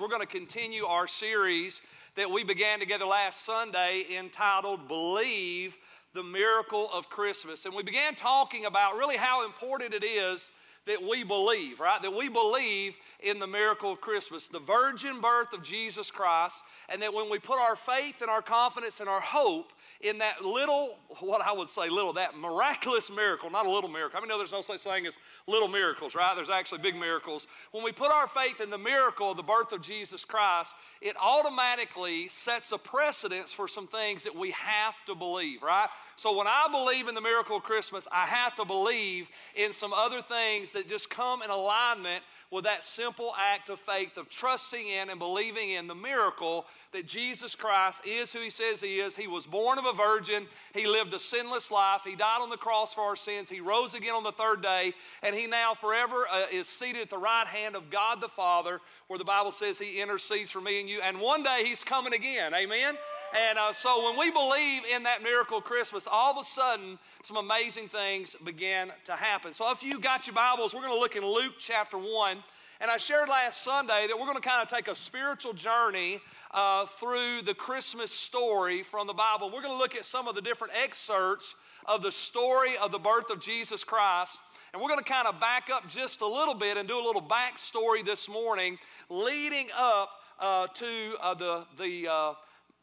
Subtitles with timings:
[0.00, 1.80] We're going to continue our series
[2.16, 5.76] that we began together last Sunday entitled Believe
[6.14, 7.64] the Miracle of Christmas.
[7.64, 10.50] And we began talking about really how important it is
[10.86, 12.00] that we believe, right?
[12.02, 17.00] That we believe in the miracle of Christmas, the virgin birth of Jesus Christ, and
[17.02, 20.98] that when we put our faith and our confidence and our hope in that little,
[21.20, 24.18] what I would say little, that miraculous miracle, not a little miracle.
[24.18, 26.34] I mean, no, there's no such thing as little miracles, right?
[26.36, 27.46] There's actually big miracles.
[27.70, 31.16] When we put our faith in the miracle of the birth of Jesus Christ, it
[31.18, 35.88] automatically sets a precedence for some things that we have to believe, right?
[36.16, 39.92] So when I believe in the miracle of Christmas, I have to believe in some
[39.94, 44.86] other things that just come in alignment with that simple act of faith of trusting
[44.86, 49.16] in and believing in the miracle that Jesus Christ is who He says He is.
[49.16, 52.56] He was born of a virgin, He lived a sinless life, He died on the
[52.56, 54.92] cross for our sins, He rose again on the third day,
[55.22, 58.80] and He now forever uh, is seated at the right hand of God the Father,
[59.08, 61.00] where the Bible says He intercedes for me and you.
[61.02, 62.54] And one day He's coming again.
[62.54, 62.94] Amen?
[63.34, 67.36] And uh, so when we believe in that miracle Christmas, all of a sudden some
[67.36, 69.52] amazing things begin to happen.
[69.52, 72.36] So if you got your Bibles, we're going to look in Luke chapter 1.
[72.80, 76.20] And I shared last Sunday that we're going to kind of take a spiritual journey
[76.52, 79.50] uh, through the Christmas story from the Bible.
[79.52, 81.56] We're going to look at some of the different excerpts
[81.86, 84.38] of the story of the birth of Jesus Christ.
[84.72, 87.04] And we're going to kind of back up just a little bit and do a
[87.04, 88.78] little backstory this morning
[89.08, 92.08] leading up uh, to uh, the, the,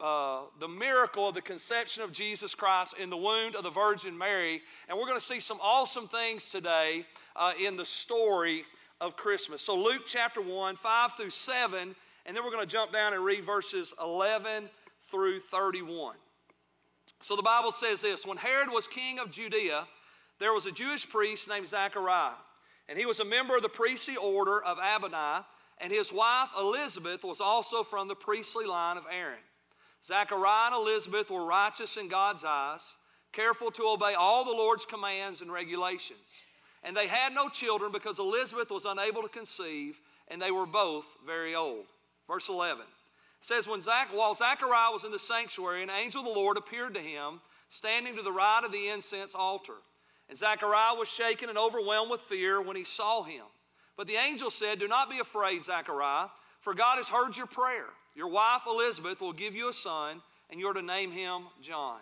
[0.02, 4.18] uh, the miracle of the conception of Jesus Christ in the womb of the Virgin
[4.18, 4.62] Mary.
[4.90, 8.66] And we're going to see some awesome things today uh, in the story
[9.00, 9.62] of Christmas.
[9.62, 13.24] So, Luke chapter 1, 5 through 7 and then we're going to jump down and
[13.24, 14.70] read verses 11
[15.10, 16.16] through 31.
[17.22, 19.88] So the Bible says this When Herod was king of Judea,
[20.40, 22.34] there was a Jewish priest named Zachariah,
[22.90, 25.46] and he was a member of the priestly order of Abijah,
[25.80, 29.40] and his wife Elizabeth was also from the priestly line of Aaron.
[30.04, 32.96] Zachariah and Elizabeth were righteous in God's eyes,
[33.32, 36.36] careful to obey all the Lord's commands and regulations.
[36.84, 41.06] And they had no children because Elizabeth was unable to conceive, and they were both
[41.26, 41.86] very old.
[42.28, 42.86] Verse 11
[43.42, 46.94] says, when Zach, While Zachariah was in the sanctuary, an angel of the Lord appeared
[46.94, 49.74] to him, standing to the right of the incense altar.
[50.30, 53.44] And Zachariah was shaken and overwhelmed with fear when he saw him.
[53.98, 56.28] But the angel said, Do not be afraid, Zachariah,
[56.60, 57.88] for God has heard your prayer.
[58.16, 62.00] Your wife Elizabeth will give you a son, and you're to name him John.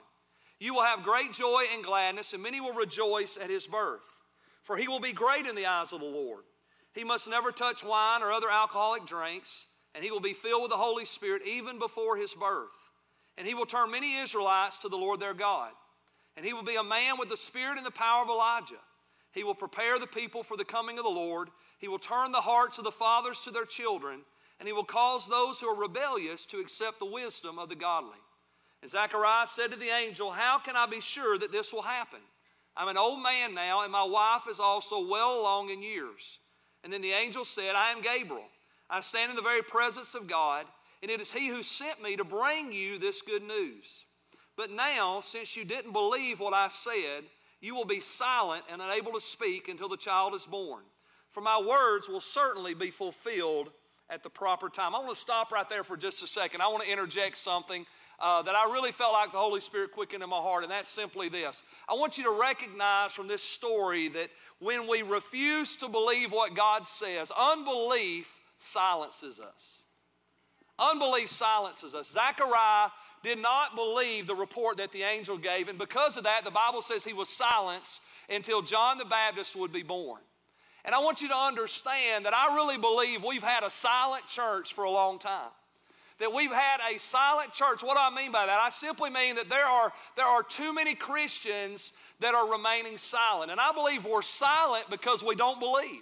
[0.59, 4.02] You will have great joy and gladness, and many will rejoice at his birth.
[4.64, 6.44] For he will be great in the eyes of the Lord.
[6.94, 10.72] He must never touch wine or other alcoholic drinks and he will be filled with
[10.72, 12.70] the Holy Spirit even before his birth.
[13.38, 15.72] And he will turn many Israelites to the Lord their God.
[16.38, 18.80] And he will be a man with the spirit and the power of Elijah.
[19.31, 21.50] He will prepare the people for the coming of the Lord.
[21.80, 24.22] He will turn the hearts of the fathers to their children,
[24.59, 28.20] and he will cause those who are rebellious to accept the wisdom of the godly.
[28.81, 32.20] And Zechariah said to the angel, How can I be sure that this will happen?
[32.75, 36.40] I'm an old man now, and my wife is also well along in years.
[36.84, 38.46] And then the angel said, I am Gabriel.
[38.90, 40.66] I stand in the very presence of God,
[41.02, 44.06] and it is He who sent me to bring you this good news.
[44.56, 47.24] But now, since you didn't believe what I said,
[47.62, 50.84] you will be silent and unable to speak until the child is born.
[51.30, 53.72] For my words will certainly be fulfilled
[54.09, 54.96] at the proper time.
[54.96, 56.62] I want to stop right there for just a second.
[56.62, 57.86] I want to interject something
[58.20, 60.90] uh, that I really felt like the Holy Spirit quickened in my heart, and that's
[60.90, 61.64] simply this.
[61.88, 66.56] I want you to recognize from this story that when we refuse to believe what
[66.56, 68.28] God says, unbelief
[68.58, 69.84] silences us.
[70.78, 72.09] Unbelief silences us.
[72.12, 72.90] Zechariah
[73.22, 76.81] did not believe the report that the angel gave, and because of that, the Bible
[76.81, 80.22] says he was silenced until John the Baptist would be born.
[80.85, 84.73] And I want you to understand that I really believe we've had a silent church
[84.73, 85.50] for a long time.
[86.19, 87.81] That we've had a silent church.
[87.81, 88.59] What do I mean by that?
[88.59, 93.51] I simply mean that there are, there are too many Christians that are remaining silent.
[93.51, 96.01] And I believe we're silent because we don't believe.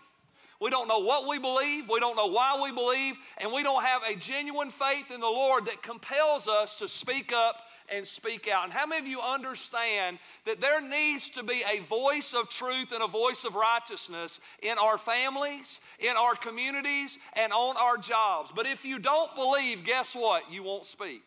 [0.60, 1.88] We don't know what we believe.
[1.88, 3.16] We don't know why we believe.
[3.38, 7.32] And we don't have a genuine faith in the Lord that compels us to speak
[7.32, 7.58] up
[7.94, 8.66] and speak out.
[8.66, 12.92] And how many of you understand that there needs to be a voice of truth
[12.92, 18.52] and a voice of righteousness in our families, in our communities, and on our jobs?
[18.56, 20.52] But if you don't believe, guess what?
[20.52, 21.24] You won't speak.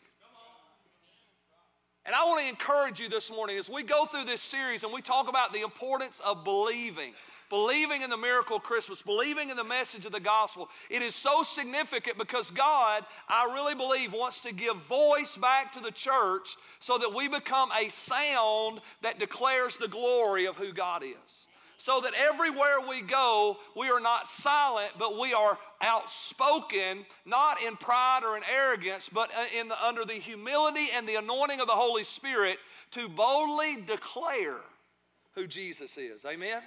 [2.06, 4.92] And I want to encourage you this morning as we go through this series and
[4.92, 7.12] we talk about the importance of believing
[7.50, 10.68] believing in the miracle of Christmas, believing in the message of the gospel.
[10.88, 15.80] It is so significant because God, I really believe, wants to give voice back to
[15.80, 21.02] the church so that we become a sound that declares the glory of who God
[21.02, 21.46] is.
[21.80, 27.74] so that everywhere we go, we are not silent, but we are outspoken, not in
[27.74, 31.66] pride or in arrogance, but uh, in the, under the humility and the anointing of
[31.66, 32.58] the Holy Spirit
[32.90, 34.60] to boldly declare
[35.34, 36.26] who Jesus is.
[36.26, 36.60] Amen?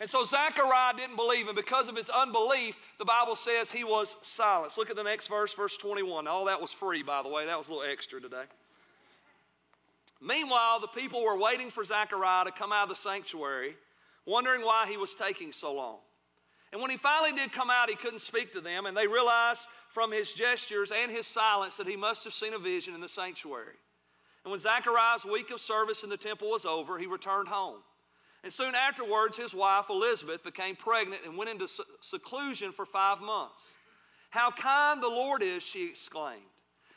[0.00, 4.16] And so Zechariah didn't believe, and because of his unbelief, the Bible says he was
[4.22, 4.78] silenced.
[4.78, 6.26] Look at the next verse, verse 21.
[6.26, 7.44] All that was free, by the way.
[7.44, 8.44] That was a little extra today.
[10.22, 13.76] Meanwhile, the people were waiting for Zechariah to come out of the sanctuary
[14.26, 15.98] wondering why he was taking so long.
[16.72, 19.66] And when he finally did come out, he couldn't speak to them, and they realized
[19.88, 23.08] from his gestures and his silence that he must have seen a vision in the
[23.08, 23.74] sanctuary.
[24.44, 27.80] And when Zechariah's week of service in the temple was over, he returned home.
[28.42, 31.68] And soon afterwards, his wife Elizabeth became pregnant and went into
[32.00, 33.76] seclusion for five months.
[34.30, 36.40] How kind the Lord is, she exclaimed.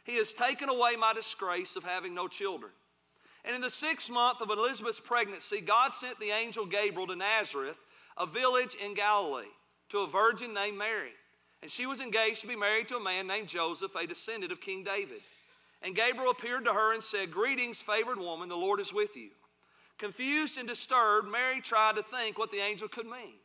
[0.04, 2.72] He has taken away my disgrace of having no children.
[3.46, 7.78] And in the sixth month of Elizabeth's pregnancy, God sent the angel Gabriel to Nazareth,
[8.18, 9.52] a village in Galilee,
[9.90, 11.12] to a virgin named Mary.
[11.62, 14.62] And she was engaged to be married to a man named Joseph, a descendant of
[14.62, 15.22] King David.
[15.82, 19.30] And Gabriel appeared to her and said, Greetings, favored woman, the Lord is with you.
[19.98, 23.36] Confused and disturbed, Mary tried to think what the angel could mean.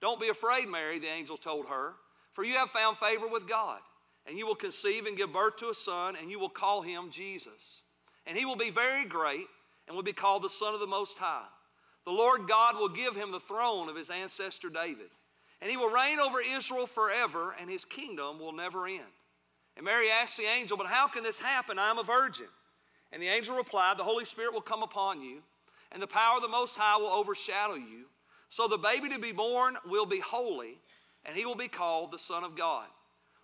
[0.00, 1.94] Don't be afraid, Mary, the angel told her,
[2.32, 3.80] for you have found favor with God.
[4.28, 7.10] And you will conceive and give birth to a son, and you will call him
[7.10, 7.82] Jesus
[8.26, 9.46] and he will be very great
[9.86, 11.46] and will be called the Son of the Most High.
[12.04, 15.10] The Lord God will give him the throne of his ancestor David,
[15.60, 19.00] and he will reign over Israel forever, and his kingdom will never end.
[19.76, 21.78] And Mary asked the angel, But how can this happen?
[21.78, 22.46] I am a virgin.
[23.12, 25.42] And the angel replied, The Holy Spirit will come upon you,
[25.96, 28.04] and the power of the Most High will overshadow you.
[28.50, 30.78] So the baby to be born will be holy,
[31.24, 32.84] and he will be called the Son of God.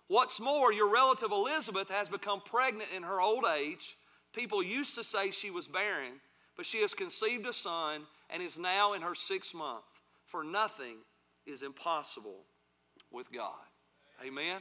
[0.07, 3.97] What's more, your relative Elizabeth has become pregnant in her old age
[4.33, 6.13] People used to say she was barren,
[6.57, 9.83] but she has conceived a son and is now in her sixth month.
[10.25, 10.97] For nothing
[11.45, 12.41] is impossible
[13.11, 13.53] with God.
[14.25, 14.59] Amen.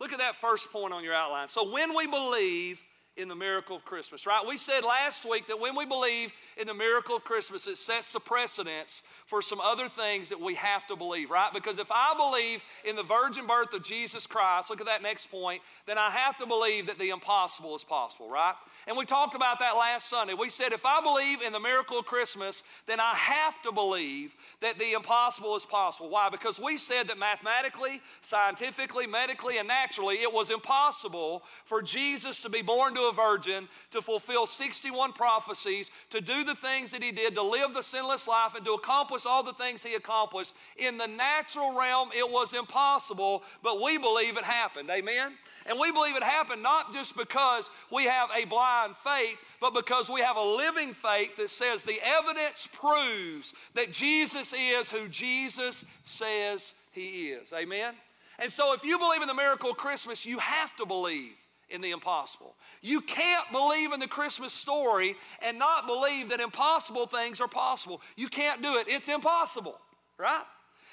[0.00, 1.48] Look at that first point on your outline.
[1.48, 2.80] So, when we believe
[3.18, 4.42] in the miracle of Christmas, right?
[4.46, 8.12] We said last week that when we believe in the miracle of Christmas, it sets
[8.12, 11.52] the precedence for some other things that we have to believe, right?
[11.52, 15.30] Because if I believe in the virgin birth of Jesus Christ, look at that next
[15.32, 18.54] point, then I have to believe that the impossible is possible, right?
[18.86, 20.34] And we talked about that last Sunday.
[20.34, 24.32] We said if I believe in the miracle of Christmas, then I have to believe
[24.60, 26.08] that the impossible is possible.
[26.08, 26.28] Why?
[26.30, 32.48] Because we said that mathematically, scientifically, medically, and naturally, it was impossible for Jesus to
[32.48, 37.10] be born to a virgin, to fulfill 61 prophecies, to do the things that he
[37.10, 40.54] did, to live the sinless life, and to accomplish all the things he accomplished.
[40.76, 44.90] In the natural realm, it was impossible, but we believe it happened.
[44.90, 45.32] Amen?
[45.66, 50.08] And we believe it happened not just because we have a blind faith, but because
[50.08, 55.84] we have a living faith that says the evidence proves that Jesus is who Jesus
[56.04, 57.52] says he is.
[57.52, 57.94] Amen?
[58.38, 61.32] And so if you believe in the miracle of Christmas, you have to believe
[61.70, 62.54] in the impossible.
[62.80, 68.00] You can't believe in the Christmas story and not believe that impossible things are possible.
[68.16, 68.86] You can't do it.
[68.88, 69.78] It's impossible,
[70.18, 70.44] right?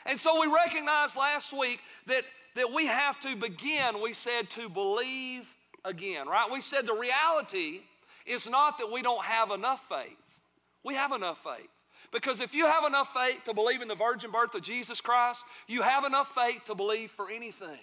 [0.05, 2.23] And so we recognized last week that,
[2.55, 5.47] that we have to begin, we said, to believe
[5.83, 6.49] again, right?
[6.51, 7.81] We said the reality
[8.25, 10.17] is not that we don't have enough faith.
[10.83, 11.69] We have enough faith.
[12.11, 15.43] Because if you have enough faith to believe in the virgin birth of Jesus Christ,
[15.67, 17.79] you have enough faith to believe for anything.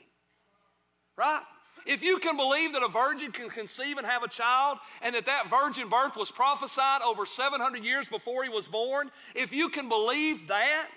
[1.17, 1.43] Right?
[1.87, 5.27] If you can believe that a virgin can conceive and have a child, and that
[5.27, 9.89] that virgin birth was prophesied over 700 years before he was born, if you can
[9.89, 10.91] believe that,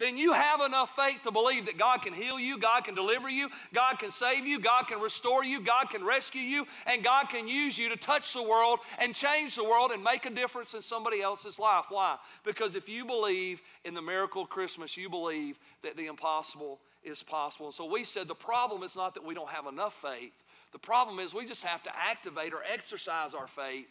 [0.00, 3.28] then you have enough faith to believe that God can heal you, God can deliver
[3.28, 7.28] you, God can save you, God can restore you, God can rescue you, and God
[7.28, 10.72] can use you to touch the world and change the world and make a difference
[10.72, 11.84] in somebody else's life.
[11.90, 12.16] Why?
[12.44, 17.22] Because if you believe in the miracle of Christmas, you believe that the impossible is
[17.22, 17.66] possible.
[17.66, 20.32] And so we said the problem is not that we don't have enough faith.
[20.72, 23.88] The problem is we just have to activate or exercise our faith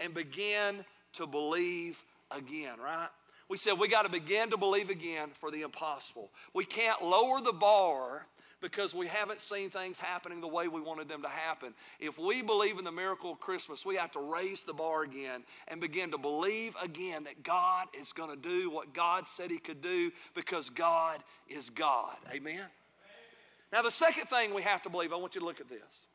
[0.00, 0.84] and begin
[1.14, 3.08] to believe again, right?
[3.48, 6.30] We said we got to begin to believe again for the impossible.
[6.54, 8.26] We can't lower the bar
[8.64, 11.74] because we haven't seen things happening the way we wanted them to happen.
[12.00, 15.42] If we believe in the miracle of Christmas, we have to raise the bar again
[15.68, 19.58] and begin to believe again that God is going to do what God said He
[19.58, 22.16] could do because God is God.
[22.32, 22.64] Amen?
[23.70, 26.06] Now, the second thing we have to believe, I want you to look at this.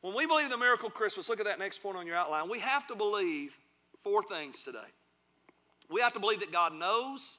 [0.00, 2.48] When we believe the miracle of Christmas, look at that next point on your outline.
[2.48, 3.58] We have to believe
[4.04, 4.78] four things today.
[5.90, 7.38] We have to believe that God knows,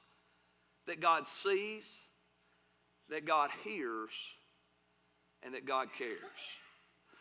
[0.86, 2.08] that God sees,
[3.08, 4.10] that God hears,
[5.42, 6.18] and that God cares.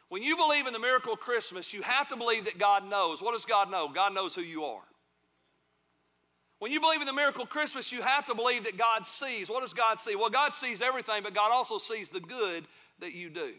[0.10, 3.22] When you believe in the miracle of Christmas, you have to believe that God knows.
[3.22, 3.88] What does God know?
[3.88, 4.82] God knows who you are.
[6.58, 9.50] When you believe in the miracle of Christmas, you have to believe that God sees.
[9.50, 10.16] What does God see?
[10.16, 12.66] Well, God sees everything, but God also sees the good
[13.00, 13.54] that you do.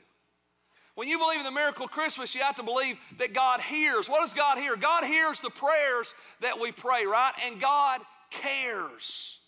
[0.96, 4.08] When you believe in the miracle of Christmas, you have to believe that God hears.
[4.08, 4.76] What does God hear?
[4.76, 7.32] God hears the prayers that we pray, right?
[7.46, 9.38] And God cares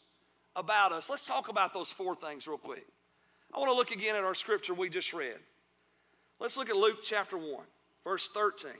[0.57, 1.11] about us.
[1.11, 2.87] Let's talk about those four things real quick.
[3.54, 5.38] I want to look again at our scripture we just read.
[6.40, 7.64] Let's look at Luke chapter 1,
[8.04, 8.73] verse 13.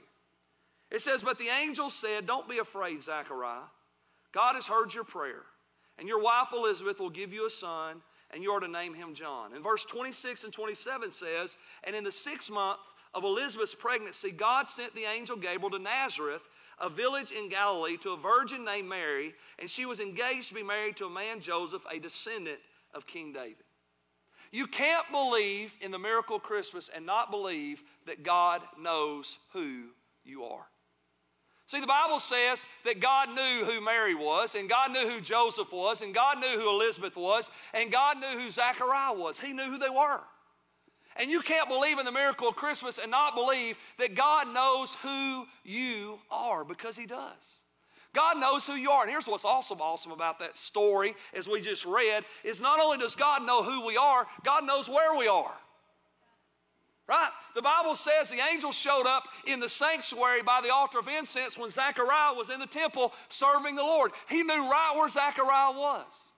[0.91, 3.61] It says, But the angel said, Don't be afraid, Zechariah.
[4.31, 5.43] God has heard your prayer,
[5.99, 8.01] and your wife Elizabeth will give you a son,
[8.31, 9.53] and you are to name him John.
[9.53, 12.79] And verse 26 and 27 says, And in the sixth month
[13.13, 16.41] of Elizabeth's pregnancy, God sent the angel Gabriel to Nazareth,
[16.79, 20.63] a village in Galilee, to a virgin named Mary, and she was engaged to be
[20.63, 22.59] married to a man, Joseph, a descendant
[22.93, 23.62] of King David.
[24.53, 29.85] You can't believe in the miracle of Christmas and not believe that God knows who
[30.23, 30.67] you are.
[31.65, 35.71] See, the Bible says that God knew who Mary was, and God knew who Joseph
[35.71, 39.39] was, and God knew who Elizabeth was, and God knew who Zachariah was.
[39.39, 40.21] He knew who they were.
[41.15, 44.95] And you can't believe in the miracle of Christmas and not believe that God knows
[45.01, 47.62] who you are because He does.
[48.13, 49.01] God knows who you are.
[49.01, 52.97] And here's what's awesome, awesome about that story, as we just read, is not only
[52.97, 55.53] does God know who we are, God knows where we are.
[57.07, 57.29] Right?
[57.53, 61.57] The Bible says the angel showed up in the sanctuary by the altar of incense
[61.57, 64.11] when Zechariah was in the temple serving the Lord.
[64.29, 66.32] He knew right where Zechariah was.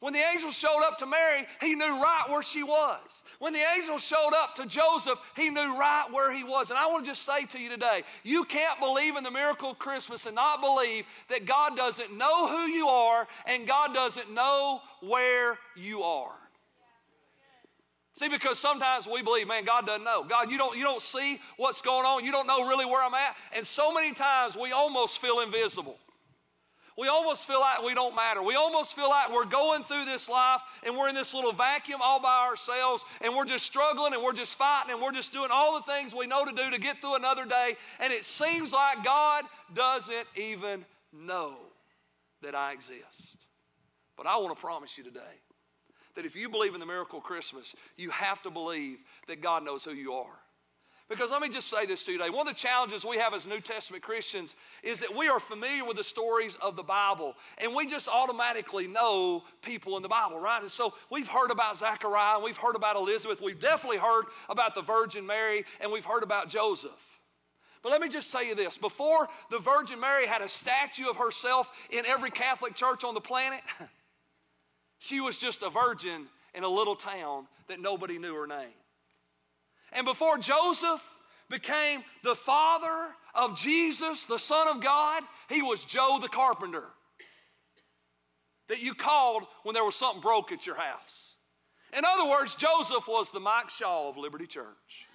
[0.00, 3.24] When the angel showed up to Mary, he knew right where she was.
[3.38, 6.70] When the angel showed up to Joseph, he knew right where he was.
[6.70, 9.70] And I want to just say to you today you can't believe in the miracle
[9.70, 14.32] of Christmas and not believe that God doesn't know who you are and God doesn't
[14.32, 16.34] know where you are.
[18.16, 20.24] See, because sometimes we believe, man, God doesn't know.
[20.24, 22.24] God, you don't, you don't see what's going on.
[22.24, 23.36] You don't know really where I'm at.
[23.54, 25.98] And so many times we almost feel invisible.
[26.96, 28.42] We almost feel like we don't matter.
[28.42, 32.00] We almost feel like we're going through this life and we're in this little vacuum
[32.02, 35.50] all by ourselves and we're just struggling and we're just fighting and we're just doing
[35.52, 37.76] all the things we know to do to get through another day.
[38.00, 41.56] And it seems like God doesn't even know
[42.42, 43.44] that I exist.
[44.16, 45.20] But I want to promise you today
[46.14, 48.98] that if you believe in the miracle of Christmas, you have to believe
[49.28, 50.38] that God knows who you are.
[51.08, 52.30] Because let me just say this to you today.
[52.30, 55.84] One of the challenges we have as New Testament Christians is that we are familiar
[55.84, 60.40] with the stories of the Bible and we just automatically know people in the Bible,
[60.40, 60.60] right?
[60.60, 64.82] And so we've heard about Zechariah, we've heard about Elizabeth, we've definitely heard about the
[64.82, 66.90] Virgin Mary, and we've heard about Joseph.
[67.82, 71.16] But let me just tell you this before the Virgin Mary had a statue of
[71.16, 73.60] herself in every Catholic church on the planet,
[74.98, 78.72] She was just a virgin in a little town that nobody knew her name.
[79.96, 81.02] And before Joseph
[81.48, 86.84] became the father of Jesus, the Son of God, he was Joe the carpenter
[88.68, 91.36] that you called when there was something broke at your house.
[91.96, 95.06] In other words, Joseph was the Mike Shaw of Liberty Church.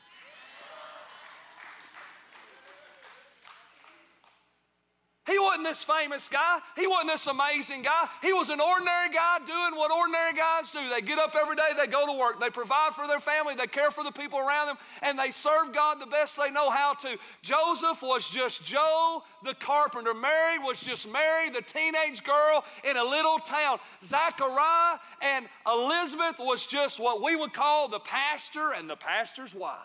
[5.28, 6.60] He wasn't this famous guy.
[6.76, 8.08] He wasn't this amazing guy.
[8.24, 10.80] He was an ordinary guy doing what ordinary guys do.
[10.90, 13.68] They get up every day, they go to work, they provide for their family, they
[13.68, 16.96] care for the people around them, and they serve God the best they know how
[16.96, 17.20] to.
[17.44, 20.16] Joseph was just Joe the carpenter.
[20.16, 23.78] Mary was just Mary, the teenage girl in a little town.
[24.04, 29.78] Zachariah and Elizabeth was just what we would call the pastor and the pastor's wife.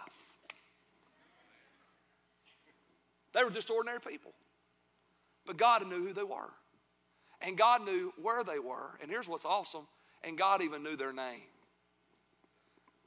[3.34, 4.32] They were just ordinary people.
[5.46, 6.50] But God knew who they were.
[7.40, 8.98] And God knew where they were.
[9.00, 9.86] And here's what's awesome
[10.26, 11.42] and God even knew their name.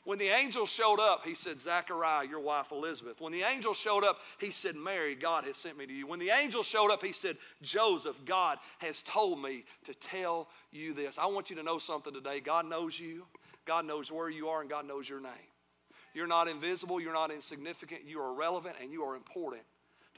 [0.05, 3.19] When the angel showed up, he said, Zachariah, your wife Elizabeth.
[3.19, 6.07] When the angel showed up, he said, Mary, God has sent me to you.
[6.07, 10.93] When the angel showed up, he said, Joseph, God has told me to tell you
[10.93, 11.19] this.
[11.19, 12.39] I want you to know something today.
[12.39, 13.25] God knows you,
[13.65, 15.31] God knows where you are, and God knows your name.
[16.15, 19.61] You're not invisible, you're not insignificant, you are relevant, and you are important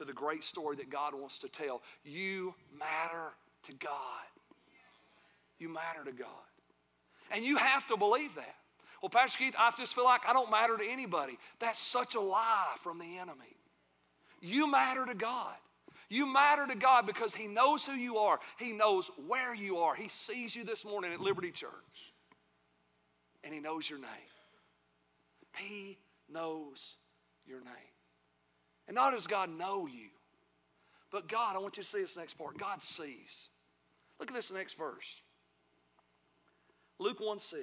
[0.02, 1.82] to the great story that God wants to tell.
[2.04, 4.26] You matter to God.
[5.60, 6.28] You matter to God.
[7.32, 8.56] And you have to believe that.
[9.02, 11.38] Well, Pastor Keith, I just feel like I don't matter to anybody.
[11.60, 13.56] That's such a lie from the enemy.
[14.42, 15.56] You matter to God.
[16.10, 18.40] You matter to God because He knows who you are.
[18.58, 19.96] He knows where you are.
[19.96, 21.70] He sees you this morning at Liberty Church.
[23.44, 24.10] And He knows your name.
[25.58, 26.96] He knows
[27.46, 27.91] your name.
[28.92, 30.10] And not does God know you,
[31.14, 32.58] but God, I want you to see this next part.
[32.58, 33.48] God sees.
[34.20, 35.06] Look at this next verse.
[37.00, 37.62] Luke 1 6.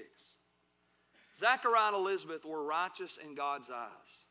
[1.36, 4.24] Zachariah and Elizabeth were righteous in God's eyes,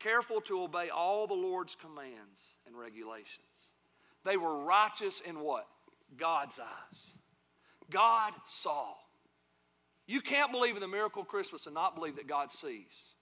[0.00, 3.76] careful to obey all the Lord's commands and regulations.
[4.24, 5.68] They were righteous in what?
[6.16, 7.14] God's eyes.
[7.90, 8.94] God saw.
[10.08, 13.14] You can't believe in the miracle of Christmas and not believe that God sees.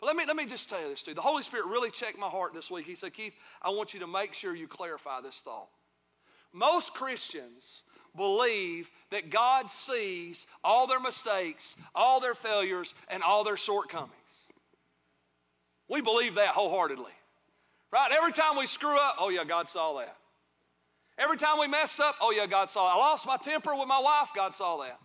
[0.00, 1.16] But let me, let me just tell you this, dude.
[1.16, 2.86] The Holy Spirit really checked my heart this week.
[2.86, 5.68] He said, Keith, I want you to make sure you clarify this thought.
[6.52, 7.82] Most Christians
[8.16, 14.48] believe that God sees all their mistakes, all their failures, and all their shortcomings.
[15.88, 17.12] We believe that wholeheartedly.
[17.92, 18.10] Right?
[18.12, 20.16] Every time we screw up, oh yeah, God saw that.
[21.16, 22.94] Every time we mess up, oh yeah, God saw it.
[22.94, 24.98] I lost my temper with my wife, God saw that.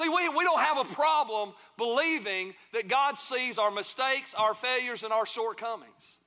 [0.00, 5.02] See, we, we don't have a problem believing that God sees our mistakes, our failures,
[5.02, 6.18] and our shortcomings.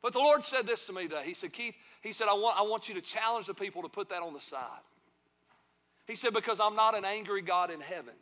[0.00, 1.22] But the Lord said this to me today.
[1.24, 3.88] He said, Keith, he said, I want, I want you to challenge the people to
[3.88, 4.60] put that on the side.
[6.06, 8.14] He said, because I'm not an angry God in heaven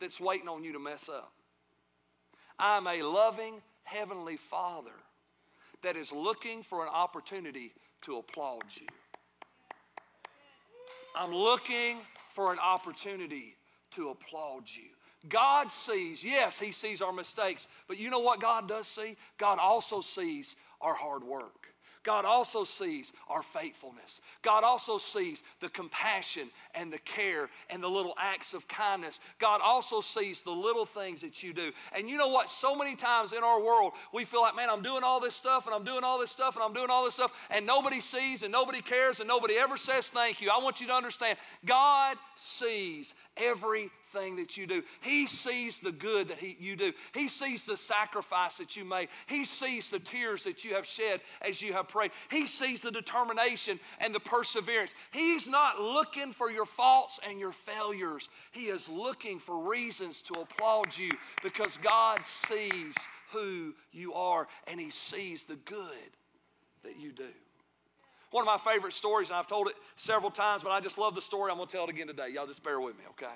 [0.00, 1.32] that's waiting on you to mess up.
[2.58, 4.92] I'm a loving heavenly Father
[5.82, 8.86] that is looking for an opportunity to applaud you.
[11.16, 11.98] I'm looking
[12.34, 13.54] for an opportunity
[13.98, 14.88] to applaud you.
[15.28, 19.16] God sees, yes, He sees our mistakes, but you know what God does see?
[19.36, 21.67] God also sees our hard work.
[22.08, 24.22] God also sees our faithfulness.
[24.40, 29.20] God also sees the compassion and the care and the little acts of kindness.
[29.38, 31.70] God also sees the little things that you do.
[31.94, 32.48] And you know what?
[32.48, 35.66] So many times in our world, we feel like, man, I'm doing all this stuff
[35.66, 38.42] and I'm doing all this stuff and I'm doing all this stuff, and nobody sees
[38.42, 40.48] and nobody cares and nobody ever says thank you.
[40.50, 41.36] I want you to understand
[41.66, 44.82] God sees every thing that you do.
[45.00, 46.92] He sees the good that he, you do.
[47.14, 49.08] He sees the sacrifice that you made.
[49.26, 52.10] He sees the tears that you have shed as you have prayed.
[52.30, 54.94] He sees the determination and the perseverance.
[55.12, 58.28] He's not looking for your faults and your failures.
[58.52, 61.10] He is looking for reasons to applaud you
[61.42, 62.94] because God sees
[63.32, 66.10] who you are and He sees the good
[66.82, 67.24] that you do.
[68.30, 71.14] One of my favorite stories, and I've told it several times, but I just love
[71.14, 71.50] the story.
[71.50, 72.28] I'm going to tell it again today.
[72.34, 73.34] Y'all just bear with me, okay?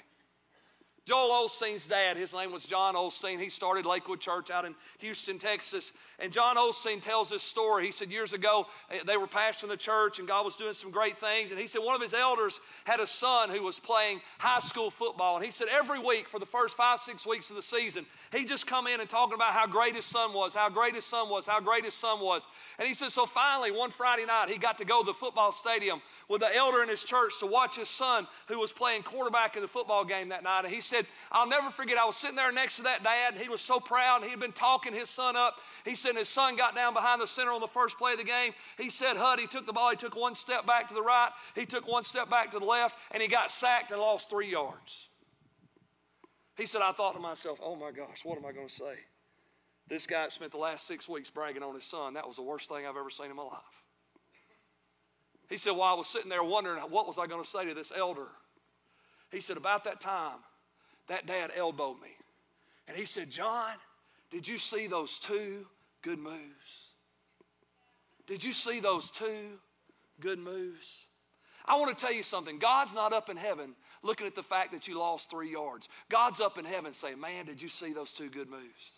[1.04, 3.40] Joel Osteen's dad, his name was John Osteen.
[3.40, 5.90] He started Lakewood Church out in Houston, Texas.
[6.20, 7.84] And John Osteen tells this story.
[7.84, 10.92] He said years ago, eh, they were pastoring the church and God was doing some
[10.92, 11.50] great things.
[11.50, 14.92] And he said one of his elders had a son who was playing high school
[14.92, 15.34] football.
[15.34, 18.46] And he said every week for the first five, six weeks of the season, he'd
[18.46, 21.28] just come in and talking about how great his son was, how great his son
[21.28, 22.46] was, how great his son was.
[22.78, 25.50] And he said, so finally, one Friday night, he got to go to the football
[25.50, 29.56] stadium with the elder in his church to watch his son who was playing quarterback
[29.56, 30.64] in the football game that night.
[30.64, 33.36] And he said, I'll never forget, I was sitting there next to that dad.
[33.40, 34.24] He was so proud.
[34.24, 35.56] He'd been talking his son up.
[35.84, 38.24] He said his son got down behind the center on the first play of the
[38.24, 38.52] game.
[38.76, 41.30] He said, Hud, he took the ball, he took one step back to the right,
[41.54, 44.50] he took one step back to the left, and he got sacked and lost three
[44.50, 45.08] yards.
[46.56, 48.94] He said, I thought to myself, oh my gosh, what am I going to say?
[49.88, 52.14] This guy spent the last six weeks bragging on his son.
[52.14, 53.82] That was the worst thing I've ever seen in my life.
[55.48, 57.74] He said, While I was sitting there wondering what was I going to say to
[57.74, 58.28] this elder,
[59.30, 60.38] he said, About that time,
[61.08, 62.08] that dad elbowed me.
[62.88, 63.72] And he said, John,
[64.30, 65.66] did you see those two
[66.02, 66.90] good moves?
[68.26, 69.58] Did you see those two
[70.20, 71.06] good moves?
[71.64, 72.58] I want to tell you something.
[72.58, 75.88] God's not up in heaven looking at the fact that you lost three yards.
[76.08, 78.90] God's up in heaven saying, Man, did you see those two good moves?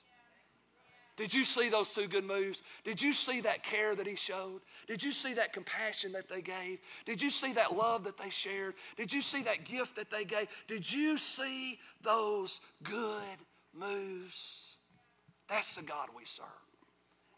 [1.17, 2.63] Did you see those two good moves?
[2.83, 4.63] Did you see that care that he showed?
[4.89, 6.81] Did you see that compassion that they gave?
[7.07, 8.75] Did you see that love that they shared?
[8.97, 10.49] Did you see that gift that they gave?
[10.67, 13.39] Did you see those good
[13.73, 14.77] moves?
[15.49, 16.47] That's the God we serve.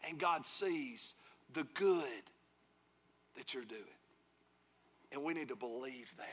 [0.07, 1.13] And God sees
[1.53, 2.23] the good
[3.35, 3.83] that you're doing.
[5.11, 6.25] And we need to believe that.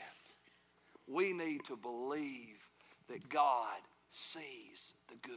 [1.07, 2.57] We need to believe
[3.07, 3.77] that God
[4.09, 5.35] sees the good.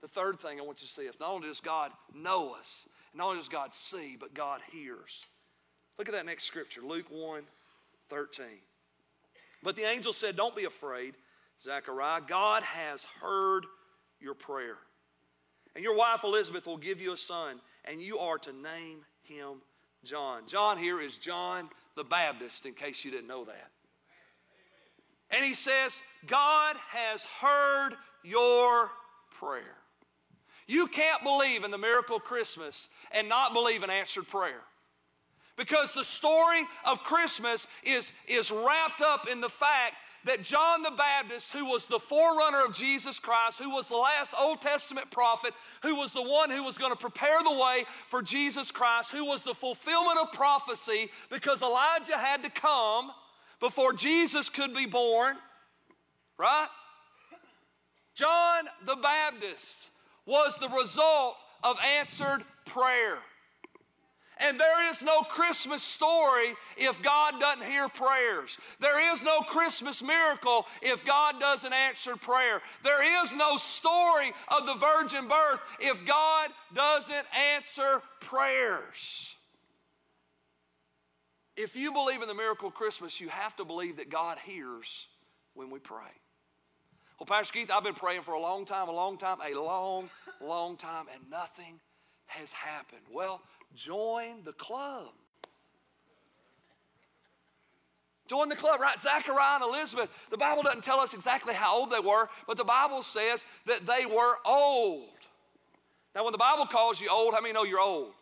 [0.00, 2.86] The third thing I want you to see is not only does God know us,
[3.14, 5.24] not only does God see, but God hears.
[5.98, 7.42] Look at that next scripture, Luke 1
[8.10, 8.46] 13.
[9.62, 11.14] But the angel said, Don't be afraid,
[11.62, 12.22] Zechariah.
[12.26, 13.66] God has heard
[14.20, 14.76] your prayer.
[15.74, 19.62] And your wife Elizabeth will give you a son, and you are to name him
[20.04, 20.42] John.
[20.46, 23.70] John here is John the Baptist, in case you didn't know that.
[25.30, 27.90] And he says, God has heard
[28.22, 28.90] your
[29.38, 29.77] prayer.
[30.68, 34.60] You can't believe in the miracle of Christmas and not believe in answered prayer.
[35.56, 40.90] Because the story of Christmas is, is wrapped up in the fact that John the
[40.90, 45.54] Baptist, who was the forerunner of Jesus Christ, who was the last Old Testament prophet,
[45.82, 49.24] who was the one who was going to prepare the way for Jesus Christ, who
[49.24, 53.10] was the fulfillment of prophecy because Elijah had to come
[53.58, 55.36] before Jesus could be born,
[56.36, 56.68] right?
[58.14, 59.88] John the Baptist
[60.28, 63.18] was the result of answered prayer.
[64.40, 68.56] And there is no Christmas story if God doesn't hear prayers.
[68.78, 72.60] There is no Christmas miracle if God doesn't answer prayer.
[72.84, 79.34] There is no story of the virgin birth if God doesn't answer prayers.
[81.56, 85.08] If you believe in the miracle of Christmas, you have to believe that God hears
[85.54, 86.12] when we pray.
[87.18, 90.08] Well, Pastor Keith, I've been praying for a long time, a long time, a long,
[90.40, 91.80] long time, and nothing
[92.26, 93.02] has happened.
[93.12, 93.42] Well,
[93.74, 95.08] join the club.
[98.28, 99.00] Join the club, right?
[99.00, 100.10] Zachariah and Elizabeth.
[100.30, 103.86] The Bible doesn't tell us exactly how old they were, but the Bible says that
[103.86, 105.08] they were old.
[106.14, 108.12] Now, when the Bible calls you old, how many know you're old?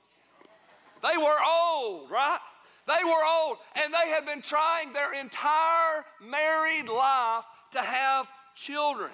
[1.02, 2.38] They were old, right?
[2.86, 9.12] They were old, and they had been trying their entire married life to have children.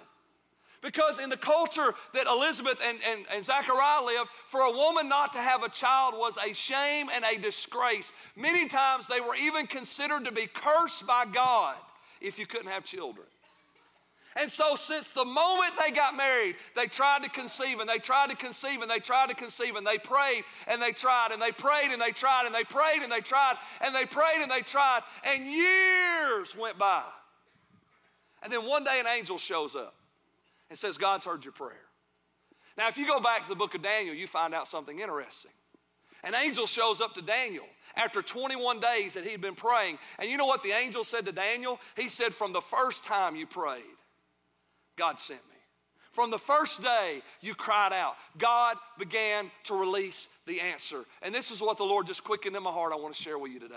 [0.80, 5.32] Because in the culture that Elizabeth and, and, and Zachariah lived, for a woman not
[5.34, 8.10] to have a child was a shame and a disgrace.
[8.34, 11.76] Many times they were even considered to be cursed by God
[12.20, 13.26] if you couldn't have children.
[14.34, 18.30] And so, since the moment they got married, they tried to conceive and they tried
[18.30, 21.52] to conceive and they tried to conceive and they prayed and they tried and they
[21.52, 24.62] prayed and they tried and they prayed and they tried and they prayed and they
[24.62, 27.04] tried and years went by.
[28.42, 29.94] And then one day an angel shows up
[30.68, 31.86] and says, God's heard your prayer.
[32.76, 35.50] Now, if you go back to the book of Daniel, you find out something interesting.
[36.24, 37.64] An angel shows up to Daniel
[37.96, 39.98] after 21 days that he'd been praying.
[40.18, 41.80] And you know what the angel said to Daniel?
[41.96, 43.82] He said, From the first time you prayed,
[44.96, 45.56] God sent me.
[46.12, 51.04] From the first day you cried out, God began to release the answer.
[51.22, 53.38] And this is what the Lord just quickened in my heart I want to share
[53.38, 53.74] with you today.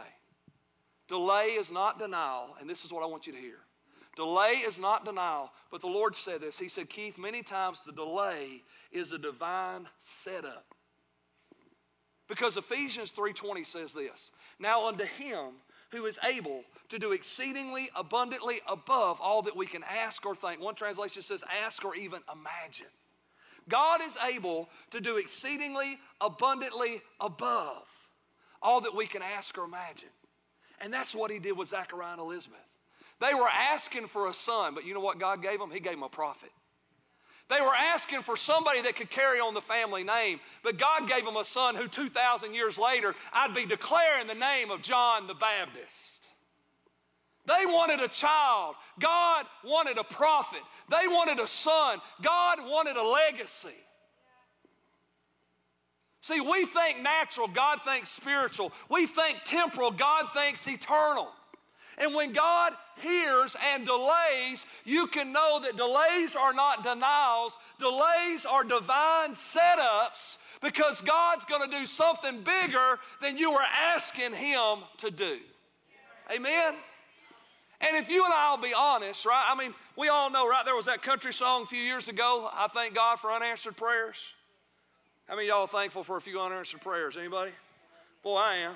[1.07, 3.57] Delay is not denial, and this is what I want you to hear.
[4.15, 6.57] Delay is not denial, but the Lord said this.
[6.57, 10.65] He said, Keith, many times the delay is a divine setup.
[12.27, 14.31] Because Ephesians 3:20 says this.
[14.57, 15.53] Now unto him
[15.91, 20.61] who is able to do exceedingly abundantly above all that we can ask or think.
[20.61, 22.87] One translation says ask or even imagine.
[23.67, 27.85] God is able to do exceedingly abundantly above
[28.61, 30.09] all that we can ask or imagine.
[30.81, 32.59] And that's what he did with Zachariah and Elizabeth.
[33.19, 35.71] They were asking for a son, but you know what God gave them?
[35.71, 36.49] He gave them a prophet.
[37.47, 41.25] They were asking for somebody that could carry on the family name, but God gave
[41.25, 45.35] them a son who 2,000 years later, I'd be declaring the name of John the
[45.35, 46.27] Baptist.
[47.45, 48.75] They wanted a child.
[48.99, 50.61] God wanted a prophet.
[50.89, 52.01] They wanted a son.
[52.23, 53.69] God wanted a legacy.
[56.21, 58.71] See, we think natural, God thinks spiritual.
[58.89, 61.27] We think temporal, God thinks eternal.
[61.97, 68.45] And when God hears and delays, you can know that delays are not denials, delays
[68.45, 74.79] are divine setups because God's going to do something bigger than you were asking Him
[74.97, 75.37] to do.
[76.33, 76.75] Amen?
[77.81, 79.45] And if you and I will be honest, right?
[79.47, 80.65] I mean, we all know, right?
[80.65, 84.17] There was that country song a few years ago, I thank God for unanswered prayers.
[85.27, 87.17] How many y'all are thankful for a few unanswered prayers?
[87.17, 87.51] Anybody?
[88.23, 88.75] Boy, I am.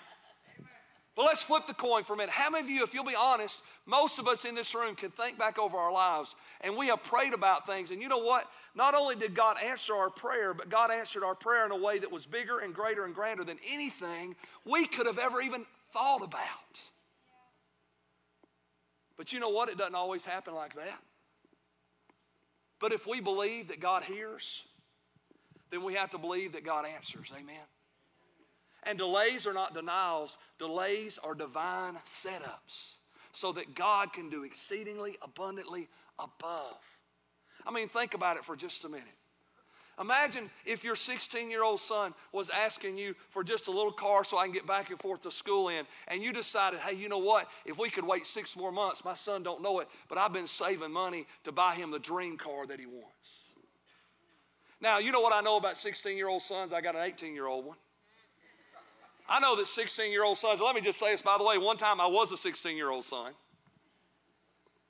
[1.15, 2.29] But let's flip the coin for a minute.
[2.29, 5.11] How many of you, if you'll be honest, most of us in this room can
[5.11, 7.91] think back over our lives and we have prayed about things.
[7.91, 8.45] And you know what?
[8.73, 11.99] Not only did God answer our prayer, but God answered our prayer in a way
[11.99, 16.23] that was bigger and greater and grander than anything we could have ever even thought
[16.23, 16.79] about.
[19.17, 19.67] But you know what?
[19.67, 21.01] It doesn't always happen like that.
[22.79, 24.63] But if we believe that God hears,
[25.69, 27.31] then we have to believe that God answers.
[27.37, 27.55] Amen.
[28.83, 32.97] And delays are not denials, delays are divine setups
[33.33, 35.87] so that God can do exceedingly abundantly
[36.17, 36.77] above.
[37.65, 39.07] I mean, think about it for just a minute.
[39.99, 44.23] Imagine if your 16 year old son was asking you for just a little car
[44.23, 47.09] so I can get back and forth to school in, and you decided, hey, you
[47.09, 47.49] know what?
[47.65, 50.47] If we could wait six more months, my son don't know it, but I've been
[50.47, 53.51] saving money to buy him the dream car that he wants.
[54.79, 56.71] Now, you know what I know about 16 year old sons?
[56.71, 57.77] I got an 18 year old one.
[59.29, 61.57] I know that 16 year old sons, let me just say this by the way,
[61.57, 63.33] one time I was a 16 year old son.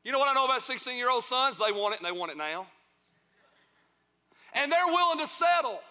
[0.04, 1.58] You know what I know about 16 year old sons?
[1.58, 2.68] They want it and they want it now.
[4.54, 5.82] And they're willing to settle.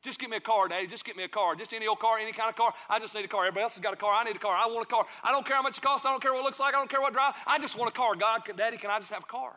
[0.00, 0.86] Just give me a car, Daddy.
[0.86, 1.56] Just get me a car.
[1.56, 2.72] Just any old car, any kind of car.
[2.88, 3.42] I just need a car.
[3.42, 4.14] Everybody else has got a car.
[4.14, 4.56] I need a car.
[4.56, 5.04] I want a car.
[5.24, 6.06] I don't care how much it costs.
[6.06, 6.72] I don't care what it looks like.
[6.72, 7.34] I don't care what drive.
[7.46, 8.14] I just want a car.
[8.14, 9.56] God, Daddy, can I just have a car?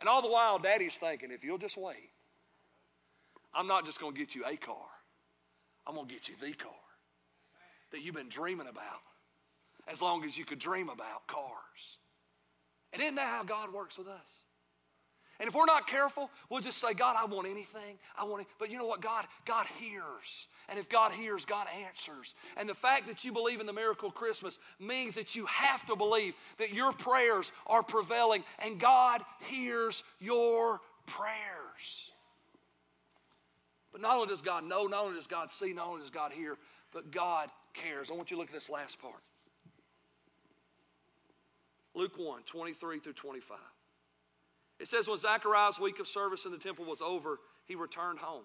[0.00, 2.10] And all the while, Daddy's thinking, if you'll just wait,
[3.54, 4.76] I'm not just going to get you a car,
[5.86, 6.72] I'm going to get you the car
[7.92, 9.02] that you've been dreaming about
[9.88, 11.50] as long as you could dream about cars.
[12.92, 14.42] And isn't that how God works with us?
[15.40, 17.98] And if we're not careful, we'll just say, God, I want anything.
[18.16, 18.48] I want it.
[18.58, 19.00] But you know what?
[19.00, 20.46] God, God hears.
[20.68, 22.34] And if God hears, God answers.
[22.58, 25.86] And the fact that you believe in the miracle of Christmas means that you have
[25.86, 32.09] to believe that your prayers are prevailing and God hears your prayers.
[33.92, 36.32] But not only does God know, not only does God see, not only does God
[36.32, 36.56] hear,
[36.92, 38.10] but God cares.
[38.10, 39.22] I want you to look at this last part.
[41.94, 43.58] Luke 1 23 through 25.
[44.78, 48.44] It says, When Zachariah's week of service in the temple was over, he returned home.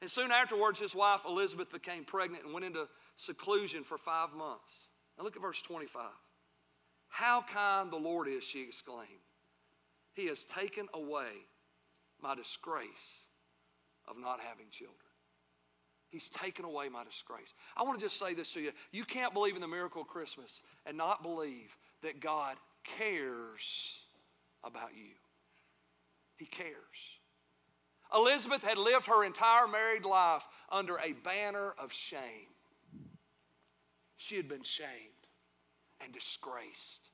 [0.00, 4.88] And soon afterwards, his wife Elizabeth became pregnant and went into seclusion for five months.
[5.16, 6.02] Now look at verse 25.
[7.08, 9.08] How kind the Lord is, she exclaimed.
[10.12, 11.30] He has taken away
[12.22, 13.26] my disgrace
[14.10, 14.96] of not having children.
[16.10, 17.54] He's taken away my disgrace.
[17.76, 18.72] I want to just say this to you.
[18.90, 22.56] You can't believe in the miracle of Christmas and not believe that God
[22.98, 24.00] cares
[24.64, 25.14] about you.
[26.36, 26.74] He cares.
[28.12, 32.48] Elizabeth had lived her entire married life under a banner of shame.
[34.16, 34.88] She had been shamed
[36.02, 37.09] and disgraced.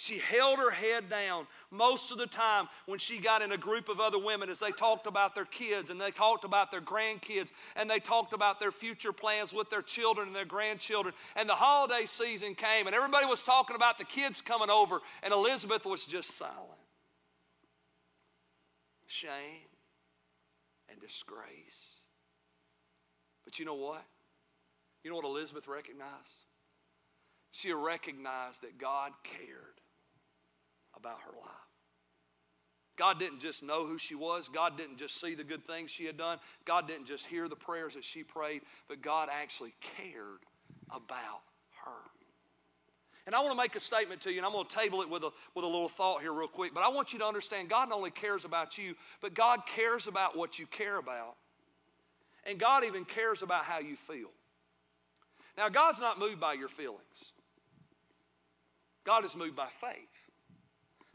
[0.00, 3.90] She held her head down most of the time when she got in a group
[3.90, 7.52] of other women as they talked about their kids and they talked about their grandkids
[7.76, 11.12] and they talked about their future plans with their children and their grandchildren.
[11.36, 15.34] And the holiday season came and everybody was talking about the kids coming over and
[15.34, 16.56] Elizabeth was just silent.
[19.06, 19.68] Shame
[20.88, 21.96] and disgrace.
[23.44, 24.06] But you know what?
[25.04, 26.46] You know what Elizabeth recognized?
[27.50, 29.79] She recognized that God cared
[31.00, 31.50] about her life.
[32.96, 34.50] God didn't just know who she was.
[34.52, 36.38] God didn't just see the good things she had done.
[36.66, 40.44] God didn't just hear the prayers that she prayed, but God actually cared
[40.90, 41.40] about
[41.84, 41.96] her.
[43.26, 45.08] And I want to make a statement to you, and I'm going to table it
[45.08, 46.74] with a, with a little thought here, real quick.
[46.74, 50.06] But I want you to understand God not only cares about you, but God cares
[50.06, 51.36] about what you care about.
[52.44, 54.30] And God even cares about how you feel.
[55.56, 57.32] Now, God's not moved by your feelings,
[59.04, 60.09] God is moved by faith.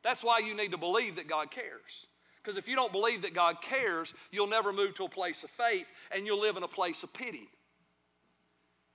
[0.06, 2.06] That's why you need to believe that God cares.
[2.44, 5.50] Because if you don't believe that God cares, you'll never move to a place of
[5.50, 7.50] faith and you'll live in a place of pity.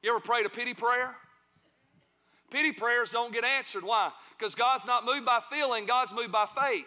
[0.04, 1.16] You ever prayed a pity prayer?
[2.52, 3.82] Pity prayers don't get answered.
[3.82, 4.12] Why?
[4.38, 6.86] Because God's not moved by feeling, God's moved by faith.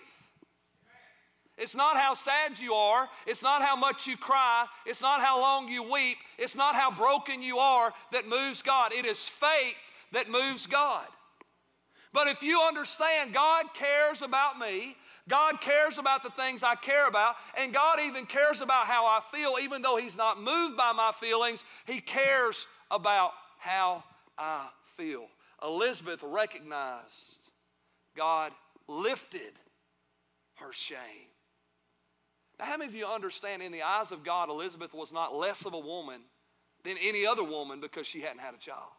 [1.57, 3.09] It's not how sad you are.
[3.27, 4.65] It's not how much you cry.
[4.85, 6.17] It's not how long you weep.
[6.39, 8.93] It's not how broken you are that moves God.
[8.93, 9.75] It is faith
[10.13, 11.07] that moves God.
[12.13, 14.95] But if you understand God cares about me,
[15.27, 19.21] God cares about the things I care about, and God even cares about how I
[19.35, 24.03] feel, even though He's not moved by my feelings, He cares about how
[24.37, 25.25] I feel.
[25.63, 27.37] Elizabeth recognized
[28.15, 28.51] God
[28.87, 29.53] lifted
[30.55, 30.97] her shame.
[32.59, 35.65] Now, how many of you understand in the eyes of God, Elizabeth was not less
[35.65, 36.21] of a woman
[36.83, 38.91] than any other woman because she hadn't had a child?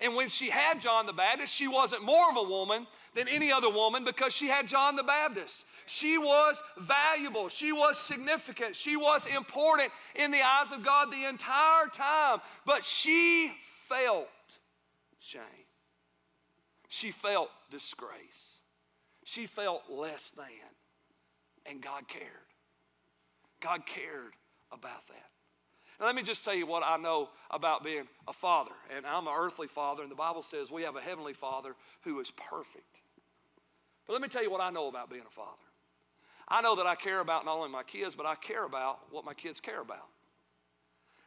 [0.00, 3.52] And when she had John the Baptist, she wasn't more of a woman than any
[3.52, 5.64] other woman because she had John the Baptist.
[5.86, 7.48] She was valuable.
[7.48, 8.76] She was significant.
[8.76, 12.40] She was important in the eyes of God the entire time.
[12.64, 13.52] But she
[13.88, 14.28] felt
[15.18, 15.42] shame.
[16.88, 18.60] She felt disgrace.
[19.24, 20.46] She felt less than.
[21.66, 22.24] And God cared.
[23.60, 24.32] God cared
[24.72, 25.29] about that.
[26.00, 28.72] Let me just tell you what I know about being a father.
[28.94, 32.20] And I'm an earthly father, and the Bible says we have a heavenly father who
[32.20, 33.00] is perfect.
[34.06, 35.50] But let me tell you what I know about being a father.
[36.48, 39.24] I know that I care about not only my kids, but I care about what
[39.24, 40.08] my kids care about.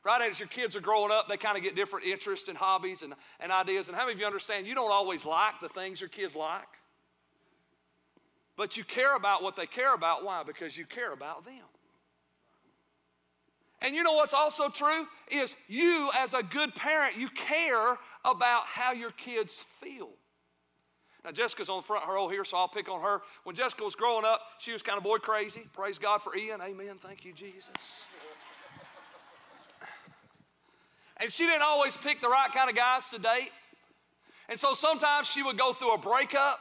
[0.04, 3.04] Right as your kids are growing up, they kind of get different interests and hobbies
[3.04, 3.88] and, and ideas.
[3.88, 6.68] And how many of you understand you don't always like the things your kids like?
[8.58, 10.26] But you care about what they care about.
[10.26, 10.44] Why?
[10.44, 11.64] Because you care about them.
[13.84, 18.66] And you know what's also true is you as a good parent, you care about
[18.66, 20.10] how your kids feel.
[21.26, 23.22] Now, Jessica's on the front row here, so I'll pick on her.
[23.44, 25.68] When Jessica was growing up, she was kind of boy crazy.
[25.74, 26.62] Praise God for Ian.
[26.62, 26.98] Amen.
[27.02, 27.68] Thank you, Jesus.
[31.18, 33.52] And she didn't always pick the right kind of guys to date.
[34.50, 36.60] And so sometimes she would go through a breakup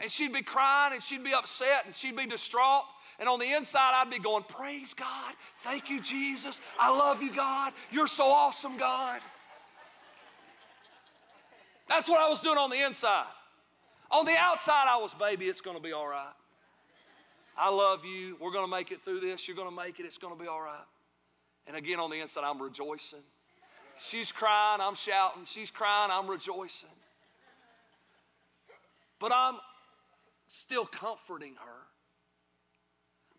[0.00, 2.84] and she'd be crying and she'd be upset and she'd be distraught.
[3.18, 5.34] And on the inside, I'd be going, Praise God.
[5.62, 6.60] Thank you, Jesus.
[6.78, 7.72] I love you, God.
[7.90, 9.20] You're so awesome, God.
[11.88, 13.26] That's what I was doing on the inside.
[14.10, 16.32] On the outside, I was, Baby, it's going to be all right.
[17.56, 18.36] I love you.
[18.40, 19.48] We're going to make it through this.
[19.48, 20.06] You're going to make it.
[20.06, 20.86] It's going to be all right.
[21.66, 23.22] And again, on the inside, I'm rejoicing.
[24.00, 25.44] She's crying, I'm shouting.
[25.44, 26.88] She's crying, I'm rejoicing.
[29.18, 29.56] But I'm
[30.46, 31.82] still comforting her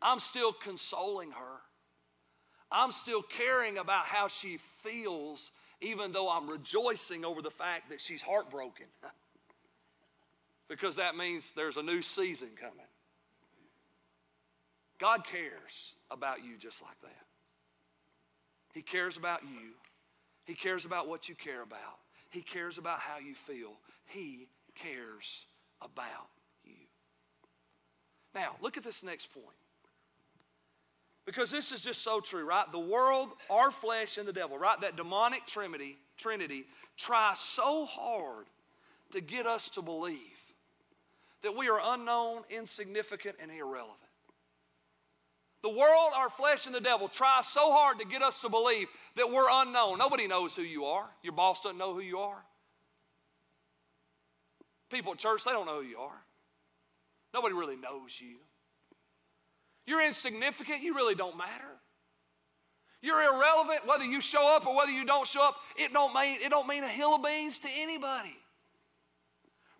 [0.01, 1.61] I'm still consoling her.
[2.71, 7.99] I'm still caring about how she feels, even though I'm rejoicing over the fact that
[7.99, 8.85] she's heartbroken.
[10.69, 12.85] because that means there's a new season coming.
[14.99, 17.25] God cares about you just like that.
[18.73, 19.71] He cares about you.
[20.45, 21.99] He cares about what you care about.
[22.29, 23.71] He cares about how you feel.
[24.05, 25.45] He cares
[25.81, 26.29] about
[26.63, 26.75] you.
[28.35, 29.47] Now, look at this next point.
[31.29, 32.65] Because this is just so true, right?
[32.71, 34.81] The world, our flesh, and the devil, right?
[34.81, 36.65] That demonic trinity, trinity
[36.97, 38.47] try so hard
[39.11, 40.17] to get us to believe
[41.43, 43.99] that we are unknown, insignificant, and irrelevant.
[45.61, 48.87] The world, our flesh, and the devil try so hard to get us to believe
[49.15, 49.99] that we're unknown.
[49.99, 51.05] Nobody knows who you are.
[51.21, 52.43] Your boss doesn't know who you are.
[54.89, 56.23] People at church, they don't know who you are.
[57.35, 58.37] Nobody really knows you.
[59.89, 61.79] You're insignificant, you really don't matter.
[63.01, 65.55] You're irrelevant whether you show up or whether you don't show up.
[65.75, 68.37] It don't mean, it don't mean a hill of beans to anybody.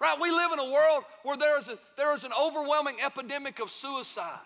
[0.02, 0.19] Right?
[0.19, 3.69] We live in a world where there is, a, there is an overwhelming epidemic of
[3.69, 4.39] suicide.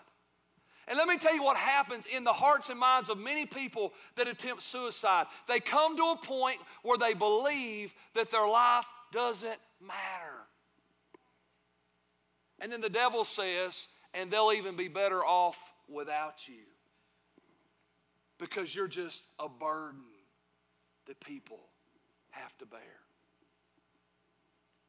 [0.86, 3.94] And let me tell you what happens in the hearts and minds of many people
[4.16, 5.24] that attempt suicide.
[5.48, 10.44] They come to a point where they believe that their life doesn't matter.
[12.60, 16.62] And then the devil says, and they'll even be better off without you
[18.38, 20.00] because you're just a burden
[21.06, 21.60] that people
[22.30, 22.80] have to bear.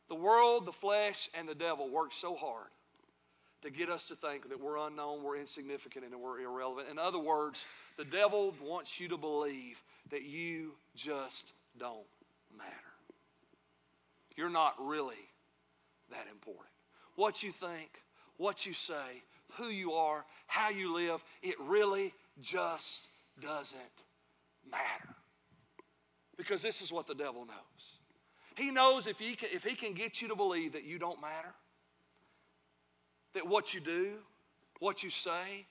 [0.08, 2.70] The world, the flesh, and the devil work so hard
[3.64, 6.88] to get us to think that we're unknown, we're insignificant, and we're irrelevant.
[6.90, 7.66] In other words,
[7.98, 12.06] the devil wants you to believe that you just don't
[12.56, 12.72] matter.
[14.36, 15.16] You're not really
[16.12, 16.70] that important.
[17.16, 18.02] What you think,
[18.38, 23.08] what you say, who you are, how you live, it really just
[23.42, 23.80] doesn't
[24.70, 25.16] matter.
[26.38, 28.00] Because this is what the devil knows.
[28.56, 31.22] He knows if he can, if he can get you to believe that you don't
[31.22, 31.54] matter,
[33.34, 34.14] that what you do,
[34.80, 35.66] what you say,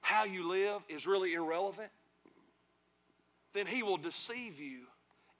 [0.00, 1.90] how you live is really irrelevant,
[3.54, 4.80] then he will deceive you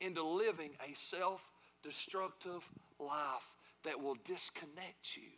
[0.00, 1.40] into living a self
[1.82, 2.62] destructive
[2.98, 3.42] life
[3.84, 5.30] that will disconnect you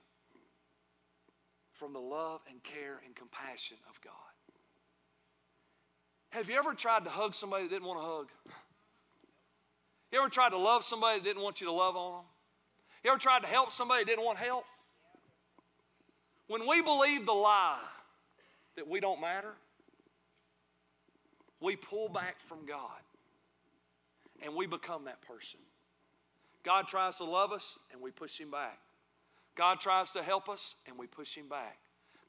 [1.75, 4.13] from the love and care and compassion of God.
[6.31, 8.29] Have you ever tried to hug somebody that didn't want to hug?
[10.11, 12.25] You ever tried to love somebody that didn't want you to love on them?
[13.03, 14.65] You ever tried to help somebody that didn't want help?
[16.47, 17.79] When we believe the lie
[18.77, 19.55] that we don't matter,
[21.61, 23.01] we pull back from God
[24.43, 25.61] and we become that person.
[26.63, 28.79] God tries to love us and we push him back.
[29.57, 31.79] God tries to help us and we push him back.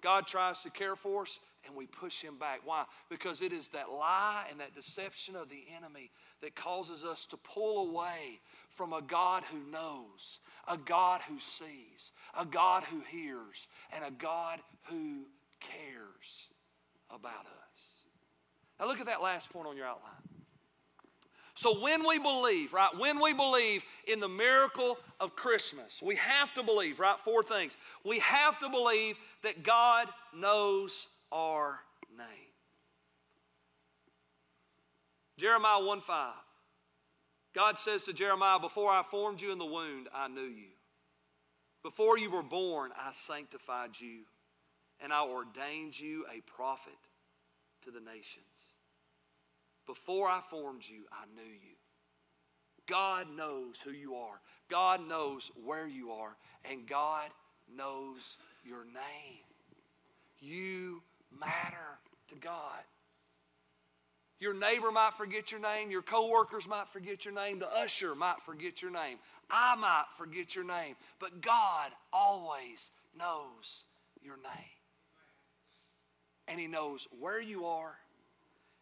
[0.01, 2.61] God tries to care for us and we push him back.
[2.63, 2.85] Why?
[3.09, 6.11] Because it is that lie and that deception of the enemy
[6.41, 12.11] that causes us to pull away from a God who knows, a God who sees,
[12.37, 15.23] a God who hears, and a God who
[15.59, 16.49] cares
[17.09, 17.81] about us.
[18.79, 20.34] Now look at that last point on your outline.
[21.55, 26.53] So when we believe, right, when we believe in the miracle of Christmas, we have
[26.55, 27.77] to believe, right, four things.
[28.03, 31.79] We have to believe that God knows our
[32.17, 32.27] name.
[35.37, 36.33] Jeremiah 1 5.
[37.53, 40.71] God says to Jeremiah, Before I formed you in the womb, I knew you.
[41.83, 44.21] Before you were born, I sanctified you,
[44.99, 46.93] and I ordained you a prophet
[47.85, 48.43] to the nations.
[49.85, 51.75] Before I formed you, I knew you.
[52.87, 54.39] God knows who you are.
[54.69, 56.35] God knows where you are.
[56.69, 57.29] And God
[57.75, 59.43] knows your name.
[60.39, 61.01] You
[61.39, 62.83] matter to God.
[64.39, 65.89] Your neighbor might forget your name.
[65.89, 67.59] Your coworkers might forget your name.
[67.59, 69.17] The usher might forget your name.
[69.49, 70.95] I might forget your name.
[71.19, 73.85] But God always knows
[74.21, 74.75] your name.
[76.47, 77.95] And He knows where you are,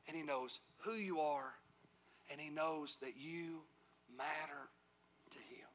[0.07, 1.53] and He knows who you are,
[2.31, 3.61] and He knows that you
[4.15, 4.69] matter
[5.31, 5.67] to Him.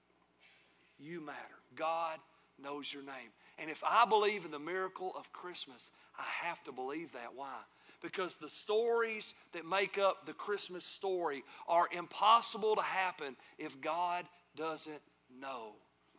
[0.99, 1.39] You matter.
[1.75, 2.19] God
[2.63, 3.31] knows your name.
[3.59, 7.35] And if I believe in the miracle of Christmas, I have to believe that.
[7.35, 7.57] Why?
[8.03, 14.25] Because the stories that make up the Christmas story are impossible to happen if God
[14.57, 15.01] doesn't
[15.41, 15.73] know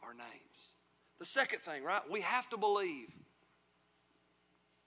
[0.04, 0.30] our names.
[1.20, 2.02] The second thing, right?
[2.10, 3.10] We have to believe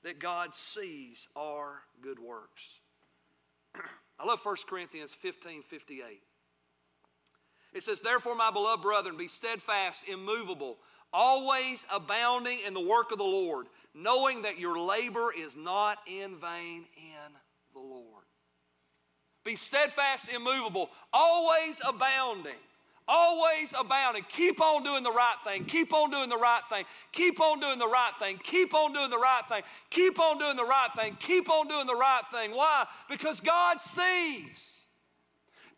[0.03, 2.81] that God sees our good works.
[4.19, 6.23] I love 1 Corinthians 15 58.
[7.73, 10.79] It says, Therefore, my beloved brethren, be steadfast, immovable,
[11.13, 16.37] always abounding in the work of the Lord, knowing that your labor is not in
[16.37, 17.33] vain in
[17.73, 18.25] the Lord.
[19.45, 22.53] Be steadfast, immovable, always abounding.
[23.09, 24.25] Always abounding.
[24.29, 25.65] Keep on doing the right thing.
[25.65, 26.85] Keep on doing the right thing.
[27.11, 28.39] Keep on doing the right thing.
[28.43, 29.63] Keep on doing the right thing.
[29.91, 31.17] Keep on doing the right thing.
[31.19, 32.53] Keep on doing the right thing.
[32.53, 32.87] Why?
[33.09, 34.87] Because God sees.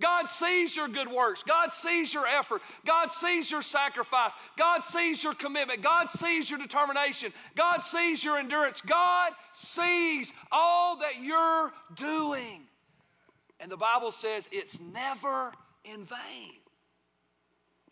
[0.01, 1.43] God sees your good works.
[1.43, 2.61] God sees your effort.
[2.85, 4.33] God sees your sacrifice.
[4.59, 5.83] God sees your commitment.
[5.83, 7.33] God sees your determination.
[7.57, 8.81] God sees your endurance.
[8.81, 12.67] God sees all that you're doing.
[13.61, 15.53] And the Bible says it's never
[15.85, 16.59] in vain.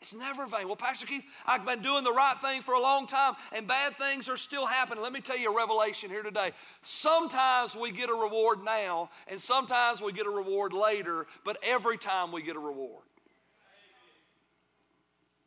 [0.02, 0.66] It's never vain.
[0.66, 3.96] Well, Pastor Keith, I've been doing the right thing for a long time and bad
[3.96, 5.00] things are still happening.
[5.00, 6.50] Let me tell you a revelation here today.
[6.82, 11.98] Sometimes we get a reward now and sometimes we get a reward later, but every
[11.98, 13.04] time we get a reward.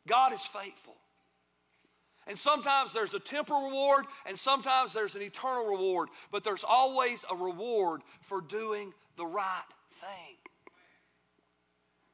[0.08, 0.96] God is faithful.
[2.26, 7.26] And sometimes there's a temporal reward and sometimes there's an eternal reward, but there's always
[7.30, 9.64] a reward for doing the right
[10.00, 10.35] thing.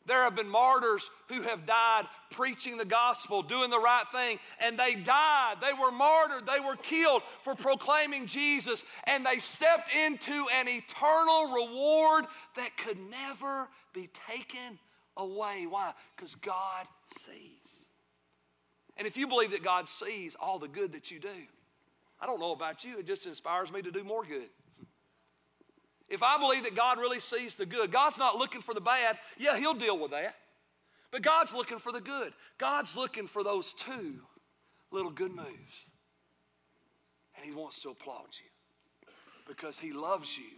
[0.07, 4.79] There have been martyrs who have died preaching the gospel, doing the right thing, and
[4.79, 5.57] they died.
[5.61, 6.47] They were martyred.
[6.47, 12.27] They were killed for proclaiming Jesus, and they stepped into an eternal reward
[12.57, 14.79] that could never be taken
[15.17, 15.67] away.
[15.69, 15.93] Why?
[16.17, 16.87] Because God
[17.19, 17.87] sees.
[18.97, 21.29] And if you believe that God sees all the good that you do,
[22.21, 24.49] I don't know about you, it just inspires me to do more good.
[26.09, 29.19] If I believe that God really sees the good, God's not looking for the bad,
[29.39, 30.35] yeah, He'll deal with that.
[31.11, 32.33] But God's looking for the good.
[32.59, 34.21] God's looking for those two
[34.91, 35.91] little good moves.
[37.37, 39.13] And He wants to applaud you
[39.47, 40.51] because He loves you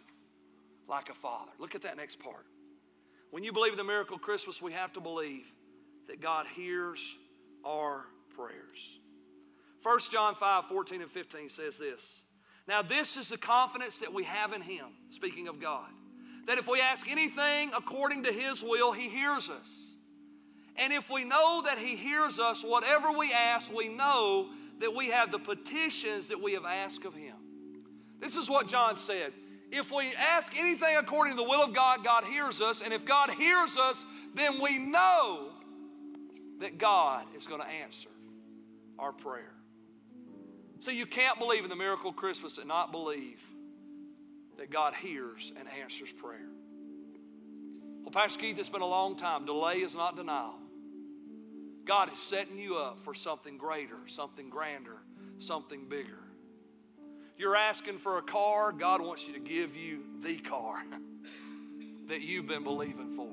[0.89, 1.53] like a father.
[1.59, 2.47] Look at that next part.
[3.31, 5.47] When you believe in the miracle Christmas, we have to believe
[6.09, 7.01] that God hears
[7.65, 8.05] our
[8.37, 9.01] prayers.
[9.83, 12.23] 1 John 5 14 and 15 says this
[12.67, 15.89] now, this is the confidence that we have in Him, speaking of God,
[16.47, 19.97] that if we ask anything according to His will, He hears us.
[20.77, 24.49] And if we know that He hears us, whatever we ask, we know
[24.81, 27.37] that we have the petitions that we have asked of Him.
[28.21, 29.33] This is what John said.
[29.71, 32.81] If we ask anything according to the will of God, God hears us.
[32.81, 34.05] And if God hears us,
[34.35, 35.51] then we know
[36.61, 38.09] that God is going to answer
[38.99, 39.54] our prayer.
[40.81, 43.41] So you can't believe in the miracle of Christmas and not believe
[44.59, 46.49] that God hears and answers prayer.
[48.03, 49.47] Well, Pastor Keith, it's been a long time.
[49.47, 50.59] Delay is not denial.
[51.85, 54.99] God is setting you up for something greater, something grander,
[55.39, 56.21] something bigger.
[57.37, 60.83] You're asking for a car, God wants you to give you the car
[62.09, 63.29] that you've been believing for.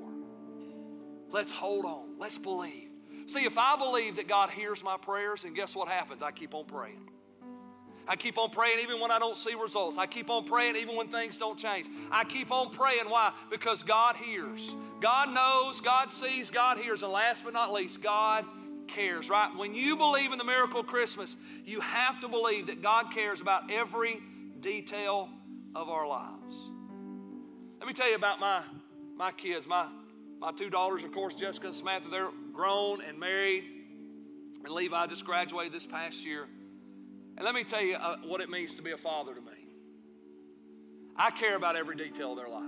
[1.30, 2.18] Let's hold on.
[2.18, 2.90] Let's believe.
[3.26, 6.22] See, if I believe that God hears my prayers, and guess what happens?
[6.22, 7.08] I keep on praying.
[8.08, 9.96] I keep on praying even when I don't see results.
[9.96, 11.86] I keep on praying even when things don't change.
[12.10, 13.08] I keep on praying.
[13.08, 13.32] Why?
[13.50, 14.74] Because God hears.
[15.00, 17.02] God knows, God sees, God hears.
[17.02, 18.44] And last but not least, God
[18.88, 19.50] cares, right?
[19.56, 23.40] When you believe in the miracle of Christmas, you have to believe that God cares
[23.40, 24.20] about every
[24.60, 25.28] detail
[25.74, 26.54] of our lives.
[27.78, 28.62] Let me tell you about my,
[29.16, 29.66] my kids.
[29.66, 29.86] My,
[30.40, 33.64] my two daughters, of course, Jessica and Samantha, they're grown and married.
[34.64, 36.46] And Levi just graduated this past year.
[37.36, 39.66] And let me tell you uh, what it means to be a father to me.
[41.16, 42.62] I care about every detail of their life,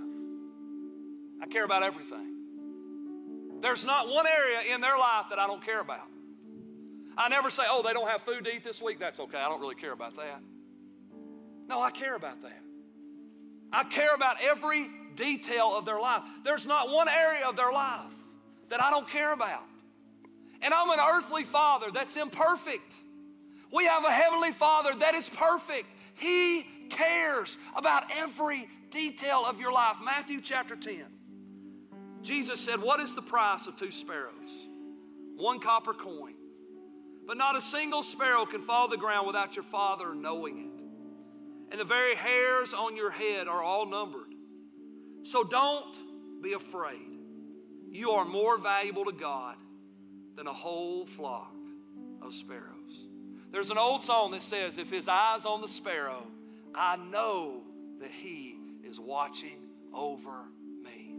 [1.41, 2.31] I care about everything.
[3.61, 6.07] There's not one area in their life that I don't care about.
[7.17, 8.99] I never say, oh, they don't have food to eat this week.
[8.99, 9.37] That's okay.
[9.37, 10.41] I don't really care about that.
[11.67, 12.61] No, I care about that.
[13.71, 16.21] I care about every detail of their life.
[16.43, 18.11] There's not one area of their life
[18.69, 19.63] that I don't care about.
[20.61, 22.99] And I'm an earthly father that's imperfect.
[23.71, 25.85] We have a Heavenly Father that is perfect.
[26.15, 29.97] He cares about every detail of your life.
[30.03, 31.03] Matthew chapter 10.
[32.21, 34.51] Jesus said, What is the price of two sparrows?
[35.35, 36.33] One copper coin.
[37.27, 41.71] But not a single sparrow can fall to the ground without your Father knowing it.
[41.71, 44.33] And the very hairs on your head are all numbered.
[45.23, 45.97] So don't
[46.41, 47.19] be afraid.
[47.89, 49.55] You are more valuable to God
[50.35, 51.55] than a whole flock
[52.21, 52.74] of sparrows.
[53.55, 56.27] There's an old song that says, If his eye's on the sparrow,
[56.75, 57.61] I know
[58.01, 60.43] that he is watching over
[60.83, 61.15] me.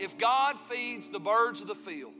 [0.00, 2.14] If God feeds the birds of the field,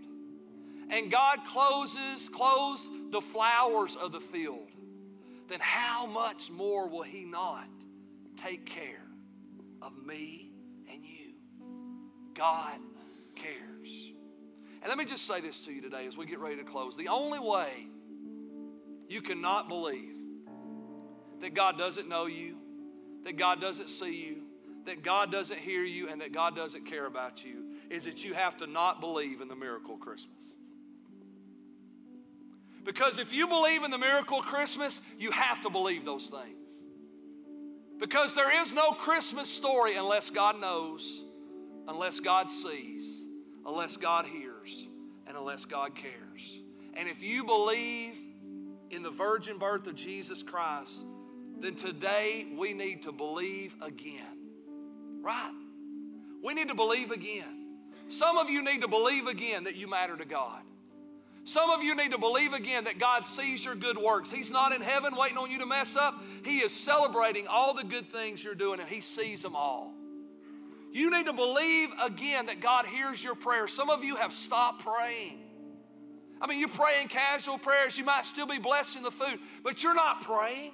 [0.91, 4.69] and God closes, clothes the flowers of the field,
[5.49, 7.67] then how much more will he not
[8.37, 9.03] take care
[9.83, 10.53] of me
[10.89, 11.33] and you?
[12.33, 12.79] God
[13.35, 14.13] cares.
[14.83, 16.97] And let me just say this to you today as we get ready to close.
[16.97, 17.89] The only way
[19.09, 20.15] you cannot believe
[21.41, 22.57] that God doesn't know you,
[23.25, 24.43] that God doesn't see you,
[24.87, 28.35] that God doesn't hear you, and that God doesn't care about you, is that you
[28.35, 30.55] have to not believe in the miracle Christmas.
[32.85, 36.85] Because if you believe in the miracle Christmas, you have to believe those things.
[37.99, 41.25] Because there is no Christmas story unless God knows,
[41.89, 43.23] unless God sees,
[43.67, 44.87] unless God hears,
[45.27, 46.61] and unless God cares.
[46.95, 48.15] And if you believe
[48.91, 51.07] in the virgin birth of Jesus Christ,
[51.59, 54.39] then today we need to believe again.
[55.21, 55.53] Right?
[56.43, 57.67] We need to believe again.
[58.09, 60.63] Some of you need to believe again that you matter to God.
[61.45, 64.31] Some of you need to believe again that God sees your good works.
[64.31, 66.21] He's not in heaven waiting on you to mess up.
[66.45, 69.93] He is celebrating all the good things you're doing and He sees them all.
[70.93, 73.73] You need to believe again that God hears your prayers.
[73.73, 75.46] Some of you have stopped praying.
[76.41, 77.97] I mean, you're praying casual prayers.
[77.97, 80.73] You might still be blessing the food, but you're not praying.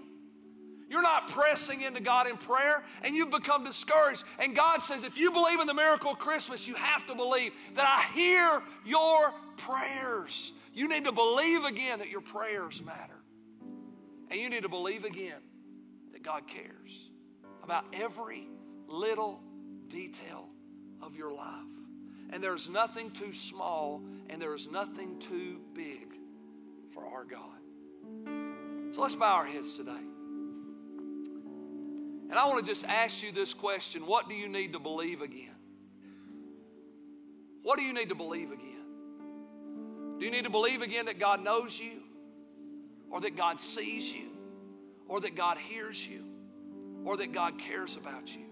[0.88, 4.24] You're not pressing into God in prayer, and you've become discouraged.
[4.38, 7.52] And God says, if you believe in the miracle of Christmas, you have to believe
[7.74, 10.52] that I hear your prayers.
[10.74, 13.22] You need to believe again that your prayers matter.
[14.30, 15.40] And you need to believe again
[16.12, 17.08] that God cares
[17.62, 18.48] about every
[18.86, 19.40] little
[19.88, 20.50] detail
[21.00, 21.71] of your life.
[22.32, 26.14] And there's nothing too small and there's nothing too big
[26.92, 28.94] for our God.
[28.94, 29.90] So let's bow our heads today.
[32.30, 35.20] And I want to just ask you this question What do you need to believe
[35.20, 35.54] again?
[37.62, 38.68] What do you need to believe again?
[40.18, 42.00] Do you need to believe again that God knows you,
[43.10, 44.30] or that God sees you,
[45.06, 46.24] or that God hears you,
[47.04, 48.51] or that God cares about you?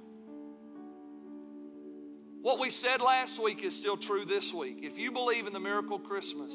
[2.42, 4.78] What we said last week is still true this week.
[4.82, 6.54] If you believe in the miracle Christmas,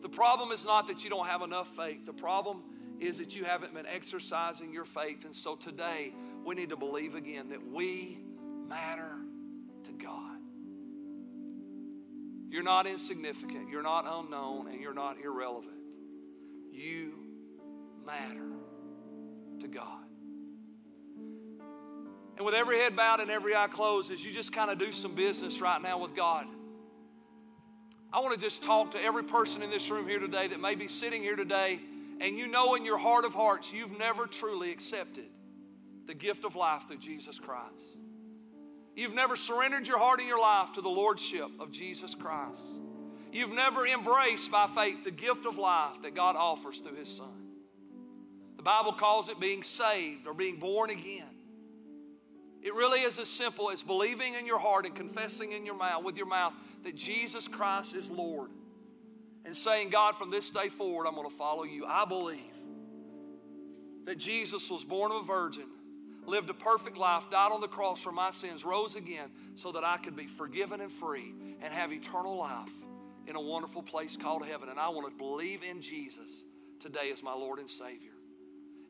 [0.00, 2.06] the problem is not that you don't have enough faith.
[2.06, 2.62] The problem
[3.00, 5.24] is that you haven't been exercising your faith.
[5.24, 6.14] And so today,
[6.44, 8.20] we need to believe again that we
[8.68, 9.18] matter
[9.84, 10.38] to God.
[12.48, 15.78] You're not insignificant, you're not unknown, and you're not irrelevant.
[16.72, 17.14] You
[18.04, 18.52] matter
[19.60, 19.99] to God.
[22.40, 24.92] And with every head bowed and every eye closed, as you just kind of do
[24.92, 26.46] some business right now with God,
[28.10, 30.74] I want to just talk to every person in this room here today that may
[30.74, 31.78] be sitting here today,
[32.18, 35.26] and you know in your heart of hearts you've never truly accepted
[36.06, 37.98] the gift of life through Jesus Christ.
[38.96, 42.62] You've never surrendered your heart and your life to the Lordship of Jesus Christ.
[43.32, 47.50] You've never embraced by faith the gift of life that God offers through His Son.
[48.56, 51.26] The Bible calls it being saved or being born again.
[52.62, 56.04] It really is as simple as believing in your heart and confessing in your mouth
[56.04, 56.52] with your mouth
[56.84, 58.50] that Jesus Christ is Lord
[59.44, 61.86] and saying, God, from this day forward, I'm going to follow you.
[61.86, 62.38] I believe
[64.04, 65.66] that Jesus was born of a virgin
[66.26, 69.84] lived a perfect life, died on the cross for my sins, rose again so that
[69.84, 72.70] I could be forgiven and free and have eternal life
[73.26, 74.68] in a wonderful place called heaven.
[74.68, 76.44] And I want to believe in Jesus
[76.78, 78.12] today as my Lord and Savior.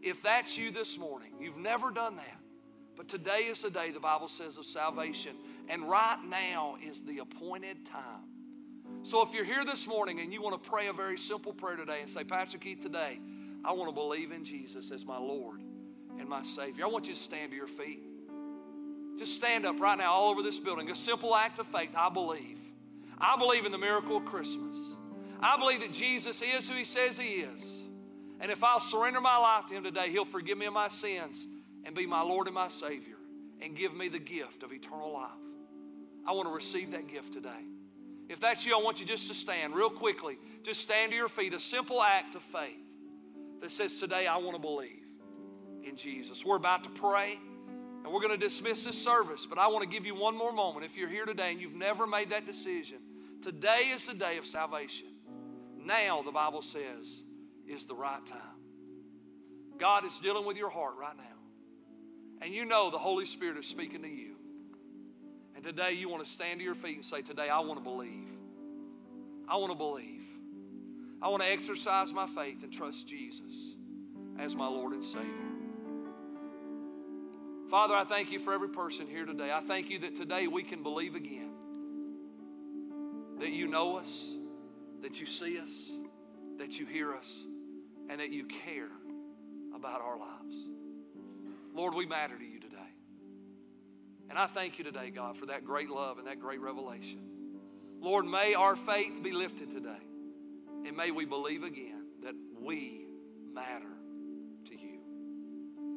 [0.02, 2.39] If that's you this morning, you've never done that,
[3.00, 5.34] but today is the day the Bible says of salvation,
[5.70, 8.28] and right now is the appointed time.
[9.04, 11.76] So if you're here this morning and you want to pray a very simple prayer
[11.76, 13.18] today and say, Pastor Keith, today
[13.64, 15.62] I want to believe in Jesus as my Lord
[16.18, 16.84] and my Savior.
[16.84, 18.02] I want you to stand to your feet.
[19.18, 20.90] Just stand up right now all over this building.
[20.90, 21.92] A simple act of faith.
[21.96, 22.58] I believe.
[23.16, 24.76] I believe in the miracle of Christmas.
[25.40, 27.82] I believe that Jesus is who He says He is.
[28.40, 31.46] And if I'll surrender my life to Him today, He'll forgive me of my sins
[31.84, 33.16] and be my Lord and my Savior
[33.60, 35.30] and give me the gift of eternal life.
[36.26, 37.64] I want to receive that gift today.
[38.28, 40.38] If that's you, I want you just to stand real quickly.
[40.62, 41.52] Just stand to your feet.
[41.52, 42.78] A simple act of faith
[43.60, 45.04] that says, Today I want to believe
[45.84, 46.44] in Jesus.
[46.44, 47.38] We're about to pray
[48.04, 50.52] and we're going to dismiss this service, but I want to give you one more
[50.52, 50.86] moment.
[50.86, 52.98] If you're here today and you've never made that decision,
[53.42, 55.08] today is the day of salvation.
[55.84, 57.24] Now, the Bible says,
[57.66, 58.38] is the right time.
[59.78, 61.39] God is dealing with your heart right now.
[62.40, 64.36] And you know the Holy Spirit is speaking to you.
[65.54, 67.84] And today you want to stand to your feet and say, Today I want to
[67.84, 68.28] believe.
[69.48, 70.22] I want to believe.
[71.20, 73.76] I want to exercise my faith and trust Jesus
[74.38, 75.26] as my Lord and Savior.
[77.68, 79.52] Father, I thank you for every person here today.
[79.52, 81.50] I thank you that today we can believe again
[83.38, 84.34] that you know us,
[85.02, 85.92] that you see us,
[86.58, 87.44] that you hear us,
[88.08, 88.90] and that you care
[89.74, 90.54] about our lives.
[91.74, 92.76] Lord, we matter to you today.
[94.28, 97.20] And I thank you today, God, for that great love and that great revelation.
[98.00, 99.98] Lord, may our faith be lifted today.
[100.86, 103.04] And may we believe again that we
[103.52, 103.92] matter
[104.66, 105.00] to you.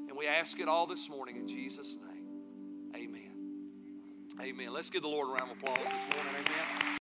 [0.10, 2.94] And we ask it all this morning in Jesus' name.
[2.96, 3.32] Amen.
[4.42, 4.74] Amen.
[4.74, 6.34] Let's give the Lord a round of applause this morning.
[6.46, 6.84] Amen.